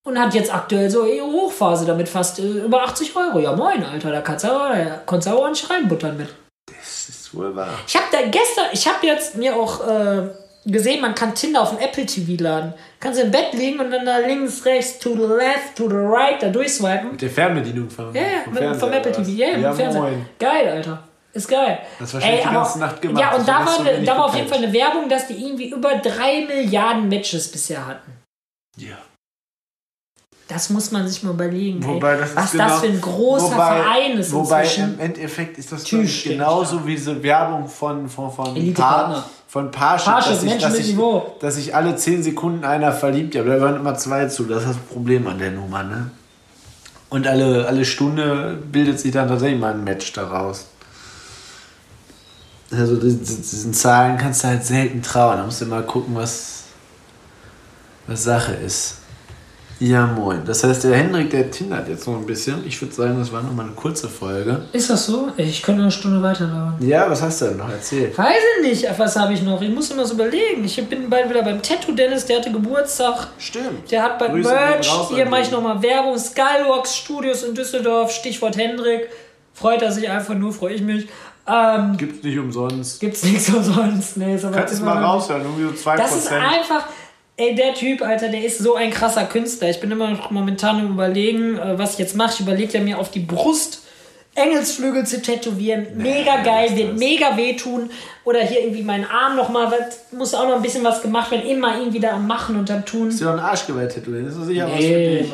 [0.05, 3.39] und hat jetzt aktuell so ihre Hochphase damit fast äh, über 80 Euro.
[3.39, 6.29] Ja, moin, Alter, da kannst du aber, aber nicht reinbuttern mit.
[6.65, 7.69] Das ist wohl wahr.
[7.87, 10.29] Ich habe da gestern, ich habe jetzt mir auch äh,
[10.65, 12.73] gesehen, man kann Tinder auf dem Apple TV laden.
[12.99, 15.95] Kannst du im Bett liegen und dann da links, rechts, to the left, to the
[15.95, 17.11] right, da durchswipen.
[17.11, 19.11] Mit der Fernbedienung vom, Ja, ja, vom, mit, vom Apple?
[19.11, 20.25] TV, ja, ja, mit ja moin.
[20.39, 21.03] Geil, Alter.
[21.33, 21.79] Ist geil.
[21.99, 24.35] Das wahrscheinlich die ganze Nacht gemacht, Ja, und so da war, wenig da war auf
[24.35, 24.47] jeden.
[24.47, 28.11] Fall eine Werbung, dass die irgendwie über drei Milliarden Matches bisher hatten.
[28.77, 28.97] Ja.
[30.47, 31.83] Das muss man sich mal überlegen.
[31.83, 32.19] Wobei ey.
[32.19, 34.93] das ist was genau, das für ein großer wobei, Verein ist Wobei inzwischen.
[34.93, 39.15] im Endeffekt ist das genauso wie so Werbung von von von Elite-Partner.
[39.15, 40.95] Paar, von Parship, Parship, dass, ich, dass, ich,
[41.39, 43.35] dass sich alle 10 Sekunden einer verliebt.
[43.35, 44.45] Ja, aber da gehören immer zwei zu.
[44.45, 46.09] Das ist das Problem an der Nummer, ne?
[47.09, 50.65] Und alle, alle Stunde bildet sich dann tatsächlich mal ein Match daraus.
[52.71, 55.37] Also die- die- diesen Zahlen kannst du halt selten trauen.
[55.37, 56.63] Da musst du mal gucken, was,
[58.07, 58.95] was Sache ist.
[59.79, 60.41] Ja, moin.
[60.45, 62.65] Das heißt, der Hendrik, der tindert jetzt noch ein bisschen.
[62.65, 64.61] Ich würde sagen, das war noch mal eine kurze Folge.
[64.71, 65.29] Ist das so?
[65.37, 66.87] Ich könnte eine Stunde weiterlaufen.
[66.87, 68.17] Ja, was hast du denn noch erzählt?
[68.17, 69.61] Weiß ich nicht, was habe ich noch?
[69.61, 70.63] Ich muss immer so überlegen.
[70.63, 73.27] Ich bin bald wieder beim Tattoo Dennis, der hatte Geburtstag.
[73.37, 73.91] Stimmt.
[73.91, 74.91] Der hat bald Grüße Merch.
[75.09, 76.17] Hier mache ich nochmal Werbung.
[76.17, 78.11] Skywalks Studios in Düsseldorf.
[78.11, 79.09] Stichwort Hendrik.
[79.53, 81.07] Freut er sich einfach nur, freue ich mich.
[81.45, 83.01] Ähm, Gibt's nicht umsonst.
[83.01, 84.15] gibt's nichts umsonst.
[84.15, 85.97] Nee, ist aber Kannst es mal raushören, irgendwie so 2%.
[85.97, 86.85] Das ist einfach.
[87.35, 89.69] Ey, der Typ, Alter, der ist so ein krasser Künstler.
[89.69, 92.33] Ich bin immer noch momentan am überlegen, äh, was ich jetzt mache.
[92.33, 93.81] Ich überlege ja mir auf die Brust
[94.35, 95.87] Engelsflügel zu tätowieren.
[95.95, 96.99] Mega geil, ist wird das.
[96.99, 97.89] mega wehtun.
[98.25, 99.67] Oder hier irgendwie meinen Arm nochmal,
[100.11, 101.45] muss auch noch ein bisschen was gemacht werden.
[101.45, 103.09] Immer irgendwie da am Machen und am Tun.
[103.09, 104.27] Ist ja ein Arschgeweih tätowieren.
[104.27, 105.33] Ist das sicher was für Nee, dich?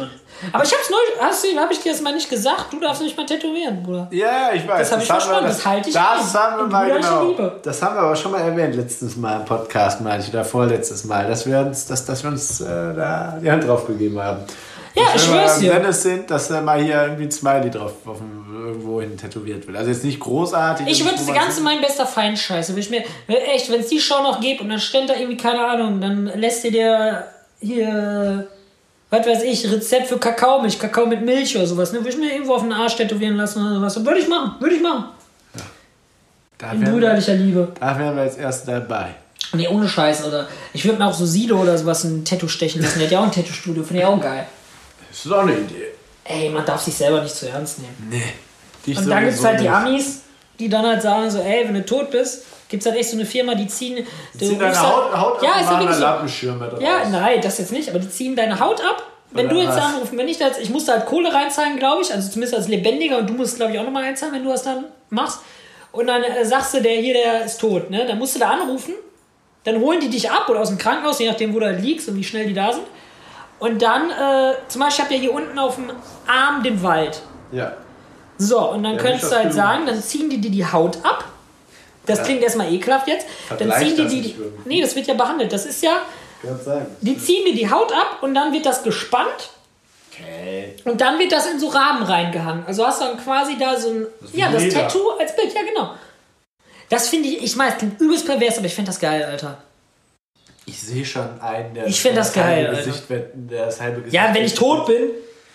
[0.53, 2.67] Aber ich hab's neu, hast du, hab ich dir das mal nicht gesagt?
[2.71, 4.07] Du darfst nicht mal tätowieren, Bruder.
[4.11, 4.79] Ja, ich weiß.
[4.89, 6.41] Das hab ich verstanden, wir- das halte ich Das ein.
[6.41, 7.51] haben wir mal genau.
[7.61, 11.03] Das haben wir aber schon mal erwähnt letztes Mal im Podcast, meine ich, oder vorletztes
[11.03, 14.39] Mal, dass wir uns, dass, dass wir uns äh, da die Hand drauf gegeben haben.
[14.95, 15.73] Ja, ich Wenn wir schwör's dir.
[15.73, 19.65] Dennis sind, dass da mal hier irgendwie ein Smiley drauf auf dem, irgendwo hin tätowiert
[19.67, 19.77] wird.
[19.77, 20.87] Also jetzt nicht großartig.
[20.87, 22.75] Ich würde man ganze mein bester Feind scheiße.
[22.75, 25.37] Will ich mir, echt, wenn es die Show noch gibt und dann stellt da irgendwie,
[25.37, 27.23] keine Ahnung, dann lässt ihr dir
[27.59, 28.47] hier,
[29.09, 31.99] was weiß ich, Rezept für Kakaomilch, Kakao mit Milch oder sowas, ne?
[31.99, 34.05] Würde ich mir irgendwo auf den Arsch tätowieren lassen oder sowas.
[34.05, 35.05] Würde ich machen, würde ich machen.
[36.57, 37.71] Da In brüderlicher Liebe.
[37.79, 39.15] da wären wir jetzt erst dabei.
[39.53, 40.47] Nee, ohne Scheiß, oder?
[40.73, 42.99] Ich würde mir auch so Sido oder sowas ein Tattoo stechen lassen.
[42.99, 44.45] Der hat ja auch ein Tattoo-Studio, finde ich auch geil.
[45.09, 45.85] Das ist auch eine Idee.
[46.23, 48.07] Ey, man darf sich selber nicht zu ernst nehmen.
[48.09, 48.23] Nee.
[48.85, 49.67] Dich Und dann gibt es halt die.
[49.69, 50.21] Amis,
[50.59, 53.15] die dann halt sagen so, ey, wenn du tot bist, gibt es halt echt so
[53.17, 54.05] eine Firma, die ziehen...
[54.33, 55.99] du Zieh deine rufst halt- Haut, Haut ja, ab ist und machen.
[56.01, 56.79] Lampenschirme draus.
[56.81, 59.03] Ja, nein, das jetzt nicht, aber die ziehen deine Haut ab.
[59.31, 62.01] Wenn Oder du jetzt anrufen, wenn ich da jetzt, ich musste halt Kohle reinzahlen, glaube
[62.01, 64.49] ich, also zumindest als Lebendiger und du musst, glaube ich, auch nochmal einzahlen, wenn du
[64.49, 65.39] das dann machst.
[65.91, 68.05] Und dann äh, sagst du, der hier, der ist tot, ne?
[68.07, 68.93] Dann musst du da anrufen,
[69.63, 72.07] dann holen die dich ab oder aus dem Krankenhaus, je nachdem, wo du halt liegst
[72.09, 72.85] und wie schnell die da sind.
[73.59, 75.91] Und dann, äh, zum Beispiel, ich habe ja hier unten auf dem
[76.27, 77.21] Arm den Wald.
[77.51, 77.73] Ja.
[78.37, 80.97] So, und dann Ja, könntest du halt das sagen, dann ziehen die dir die Haut
[81.03, 81.25] ab.
[82.05, 82.25] Das Ja.
[82.25, 83.27] klingt erstmal ekelhaft jetzt.
[83.49, 84.35] Dann ziehen die das die.
[84.65, 85.51] Nee, das wird ja behandelt.
[85.51, 86.01] Das ist ja.
[86.41, 86.85] Kann sein.
[87.01, 89.49] Die ziehen dir die Haut ab und dann wird das gespannt
[90.13, 90.73] Okay.
[90.85, 92.65] und dann wird das in so Rahmen reingehangen.
[92.65, 94.07] Also hast du dann quasi da so ein.
[94.21, 94.81] ist wie Ja, das Leder.
[94.87, 95.91] Tattoo als Bild, ja genau.
[96.89, 99.57] Das finde ich, ich meine, es klingt übelst pervers, aber ich finde das geil, Alter.
[100.69, 102.75] Ich sehe schon einen, der Ich das halbe geil.
[102.85, 105.09] Gesicht, wird- der das halbe Gesicht Ja, wenn ich tot bin,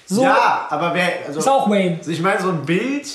[0.06, 1.08] so Ja, aber wer.
[1.26, 1.98] Also, ist auch Wayne.
[1.98, 3.06] also ich meine, so ein Bild,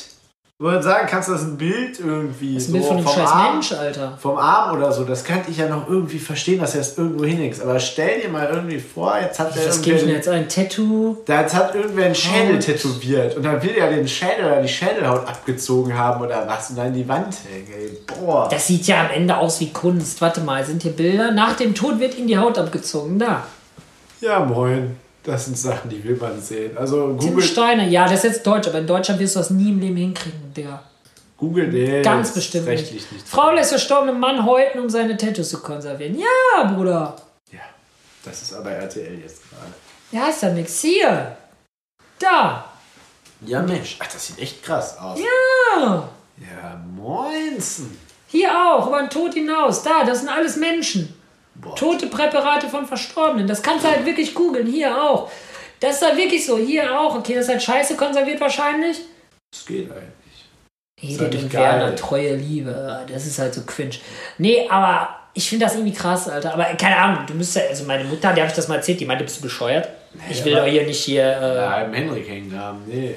[0.62, 2.56] wo man sagen kannst, das ist ein Bild irgendwie.
[2.56, 4.18] Das ist so ein Bild von einem vom scheiß Arm, Mensch, Alter.
[4.20, 7.24] Vom Arm oder so, das könnte ich ja noch irgendwie verstehen, dass er es irgendwo
[7.24, 7.62] hinlegst.
[7.62, 10.50] Aber stell dir mal irgendwie vor, jetzt hat der Das gebe ich mir jetzt ein
[10.50, 11.16] Tattoo.
[11.26, 14.68] da jetzt hat irgendwer einen Schädel tätowiert und dann will er den Schädel oder die
[14.68, 17.68] Schädelhaut abgezogen haben oder was und dann die Wand hängen.
[17.80, 18.50] Ey, boah.
[18.52, 20.20] Das sieht ja am Ende aus wie Kunst.
[20.20, 21.32] Warte mal, sind hier Bilder?
[21.32, 23.18] Nach dem Tod wird ihm die Haut abgezogen.
[23.18, 23.46] Da.
[24.20, 24.98] Ja, moin.
[25.24, 26.78] Das sind Sachen, die will man sehen.
[26.78, 27.84] Also Tim Google, Steiner.
[27.84, 30.54] Ja, das ist jetzt Deutsch, aber in Deutschland wirst du das nie im Leben hinkriegen,
[30.56, 30.84] Digga.
[31.38, 32.04] Google den.
[32.04, 33.12] Ganz bestimmt rechtlich nicht.
[33.12, 33.28] nicht.
[33.28, 36.18] Frau lässt verstorbenen Mann häuten, um seine Tattoos zu konservieren.
[36.18, 37.16] Ja, Bruder.
[37.52, 37.60] Ja,
[38.24, 39.74] das ist aber RTL jetzt gerade.
[40.12, 40.82] Ja, ist ja nix.
[40.82, 41.38] Hier.
[42.18, 42.66] Da.
[43.46, 43.98] Ja, Mensch.
[44.00, 45.20] Ach, das sieht echt krass aus.
[45.20, 46.10] Ja.
[46.38, 47.98] Ja, moinsen.
[48.28, 49.84] Hier auch, über den Tod hinaus.
[49.84, 51.19] Da, das sind alles Menschen.
[51.62, 51.76] Boah.
[51.76, 53.48] Tote Präparate von Verstorbenen.
[53.48, 54.68] Das kannst du halt wirklich googeln.
[54.68, 55.30] Hier auch.
[55.80, 56.58] Das ist halt wirklich so.
[56.58, 57.16] Hier auch.
[57.16, 58.98] Okay, das ist halt scheiße konserviert wahrscheinlich.
[59.52, 60.10] Das geht eigentlich.
[61.02, 61.80] Edith halt und geil.
[61.80, 63.06] Werner, treue Liebe.
[63.12, 63.96] Das ist halt so cringe.
[64.38, 66.54] Nee, aber ich finde das irgendwie krass, Alter.
[66.54, 69.06] Aber keine Ahnung, du müsstest, also meine Mutter, die habe ich das mal erzählt, die
[69.06, 69.88] meinte, bist du bescheuert?
[70.30, 72.84] ich will doch hier nicht hier, äh, Ja, im Henrik hängen haben.
[72.88, 73.16] Nee.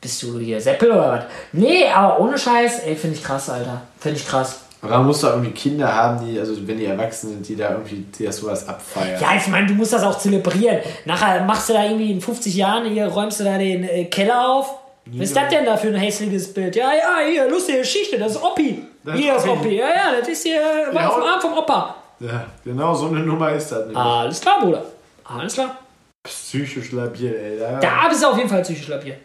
[0.00, 1.24] bist du hier Seppel oder was?
[1.52, 3.82] Nee, aber ohne Scheiß, ey, finde ich krass, Alter.
[3.98, 4.60] Finde ich krass.
[4.82, 7.70] Aber man muss doch irgendwie Kinder haben, die, also wenn die erwachsen sind, die da
[7.72, 9.20] irgendwie die das sowas abfeiern.
[9.20, 10.78] Ja, ich meine, du musst das auch zelebrieren.
[11.04, 14.48] Nachher machst du da irgendwie in 50 Jahren, hier räumst du da den äh, Keller
[14.48, 14.74] auf.
[15.06, 16.76] Was ist das denn da für ein hässliches Bild?
[16.76, 18.82] Ja, ja, hier, lustige Geschichte, das ist Oppi.
[19.04, 19.76] Das hier ist Oppi.
[19.76, 20.60] Ja, ja, das ist hier,
[20.92, 21.96] war auf dem Arm vom Opa.
[22.20, 23.80] Ja, genau so eine Nummer ist das.
[23.80, 23.96] nämlich.
[23.96, 24.84] Alles klar, Bruder.
[25.24, 25.76] Alles klar.
[26.22, 27.58] Psychisch labil, ey.
[27.58, 29.16] Da, Da bist du auf jeden Fall psychisch labil.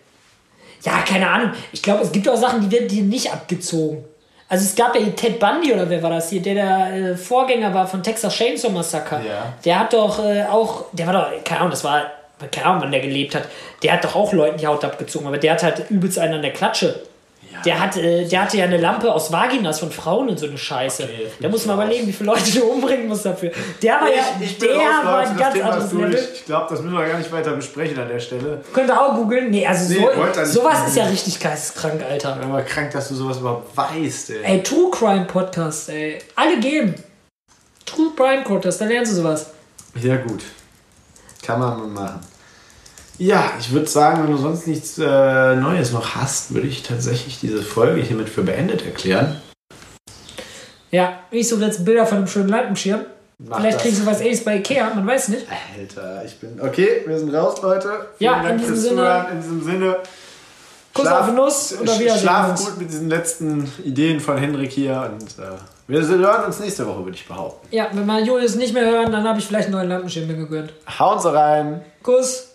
[0.84, 1.52] Ja, keine Ahnung.
[1.72, 4.06] Ich glaube, es gibt auch Sachen, die werden dir nicht abgezogen.
[4.56, 7.74] Also es gab ja Ted Bundy oder wer war das hier, der der äh, Vorgänger
[7.74, 9.18] war von Texas Chainsaw Massacre.
[9.18, 9.54] Ja.
[9.66, 12.04] Der hat doch äh, auch, der war doch, keine Ahnung, das war,
[12.54, 13.50] keine Ahnung, wann der gelebt hat.
[13.84, 16.42] Der hat doch auch Leuten die Haut abgezogen, aber der hat halt übelst einen an
[16.42, 17.02] der Klatsche.
[17.64, 20.58] Der, hat, äh, der hatte ja eine Lampe aus Vaginas von Frauen und so eine
[20.58, 21.04] Scheiße.
[21.04, 23.52] Okay, bin da muss ich man überlegen, wie viele Leute du umbringen musst dafür.
[23.82, 25.92] Der war ja, ich, ich bin der raus, war ein ganz anderes.
[25.94, 26.30] Level.
[26.34, 28.62] Ich glaube, das müssen wir gar nicht weiter besprechen an der Stelle.
[28.74, 29.50] Könnt ihr auch googeln?
[29.52, 30.88] Nee, also Nee, so, sowas googeln.
[30.88, 32.38] ist ja richtig geisteskrank, Alter.
[32.42, 34.44] Aber krank, dass du sowas überhaupt weißt, ey.
[34.44, 36.20] Ey, True Crime Podcast, ey.
[36.36, 36.96] Alle geben.
[37.86, 39.48] True Crime Podcast, da lernst du sowas.
[40.02, 40.44] Ja, gut.
[41.44, 42.20] Kann man mal machen.
[43.18, 47.40] Ja, ich würde sagen, wenn du sonst nichts äh, Neues noch hast, würde ich tatsächlich
[47.40, 49.42] diese Folge hiermit für beendet erklären.
[50.92, 53.02] Ja, ich suche jetzt Bilder von einem schönen Lampenschirm.
[53.38, 53.84] Mach Vielleicht das.
[53.84, 55.46] kriegst du was ähnliches bei Ikea, man weiß nicht.
[55.78, 56.60] Alter, ich bin.
[56.62, 57.90] Okay, wir sind raus, Leute.
[58.18, 59.28] Vielen Ja, in Dank diesem fürs Sinne- Zuhören.
[59.32, 59.96] In diesem Sinne.
[60.94, 64.72] Kuss auf die Nuss oder wir sehen Schlaf gut mit diesen letzten Ideen von Henrik
[64.72, 65.50] hier und äh,
[65.88, 67.68] wir hören uns nächste Woche, würde ich behaupten.
[67.76, 70.38] Ja, wenn wir Julius nicht mehr hören, dann habe ich vielleicht einen neuen Lampenschirm mir
[70.38, 70.72] gegönnt.
[70.98, 71.82] Hauen Sie rein.
[72.02, 72.55] Kuss.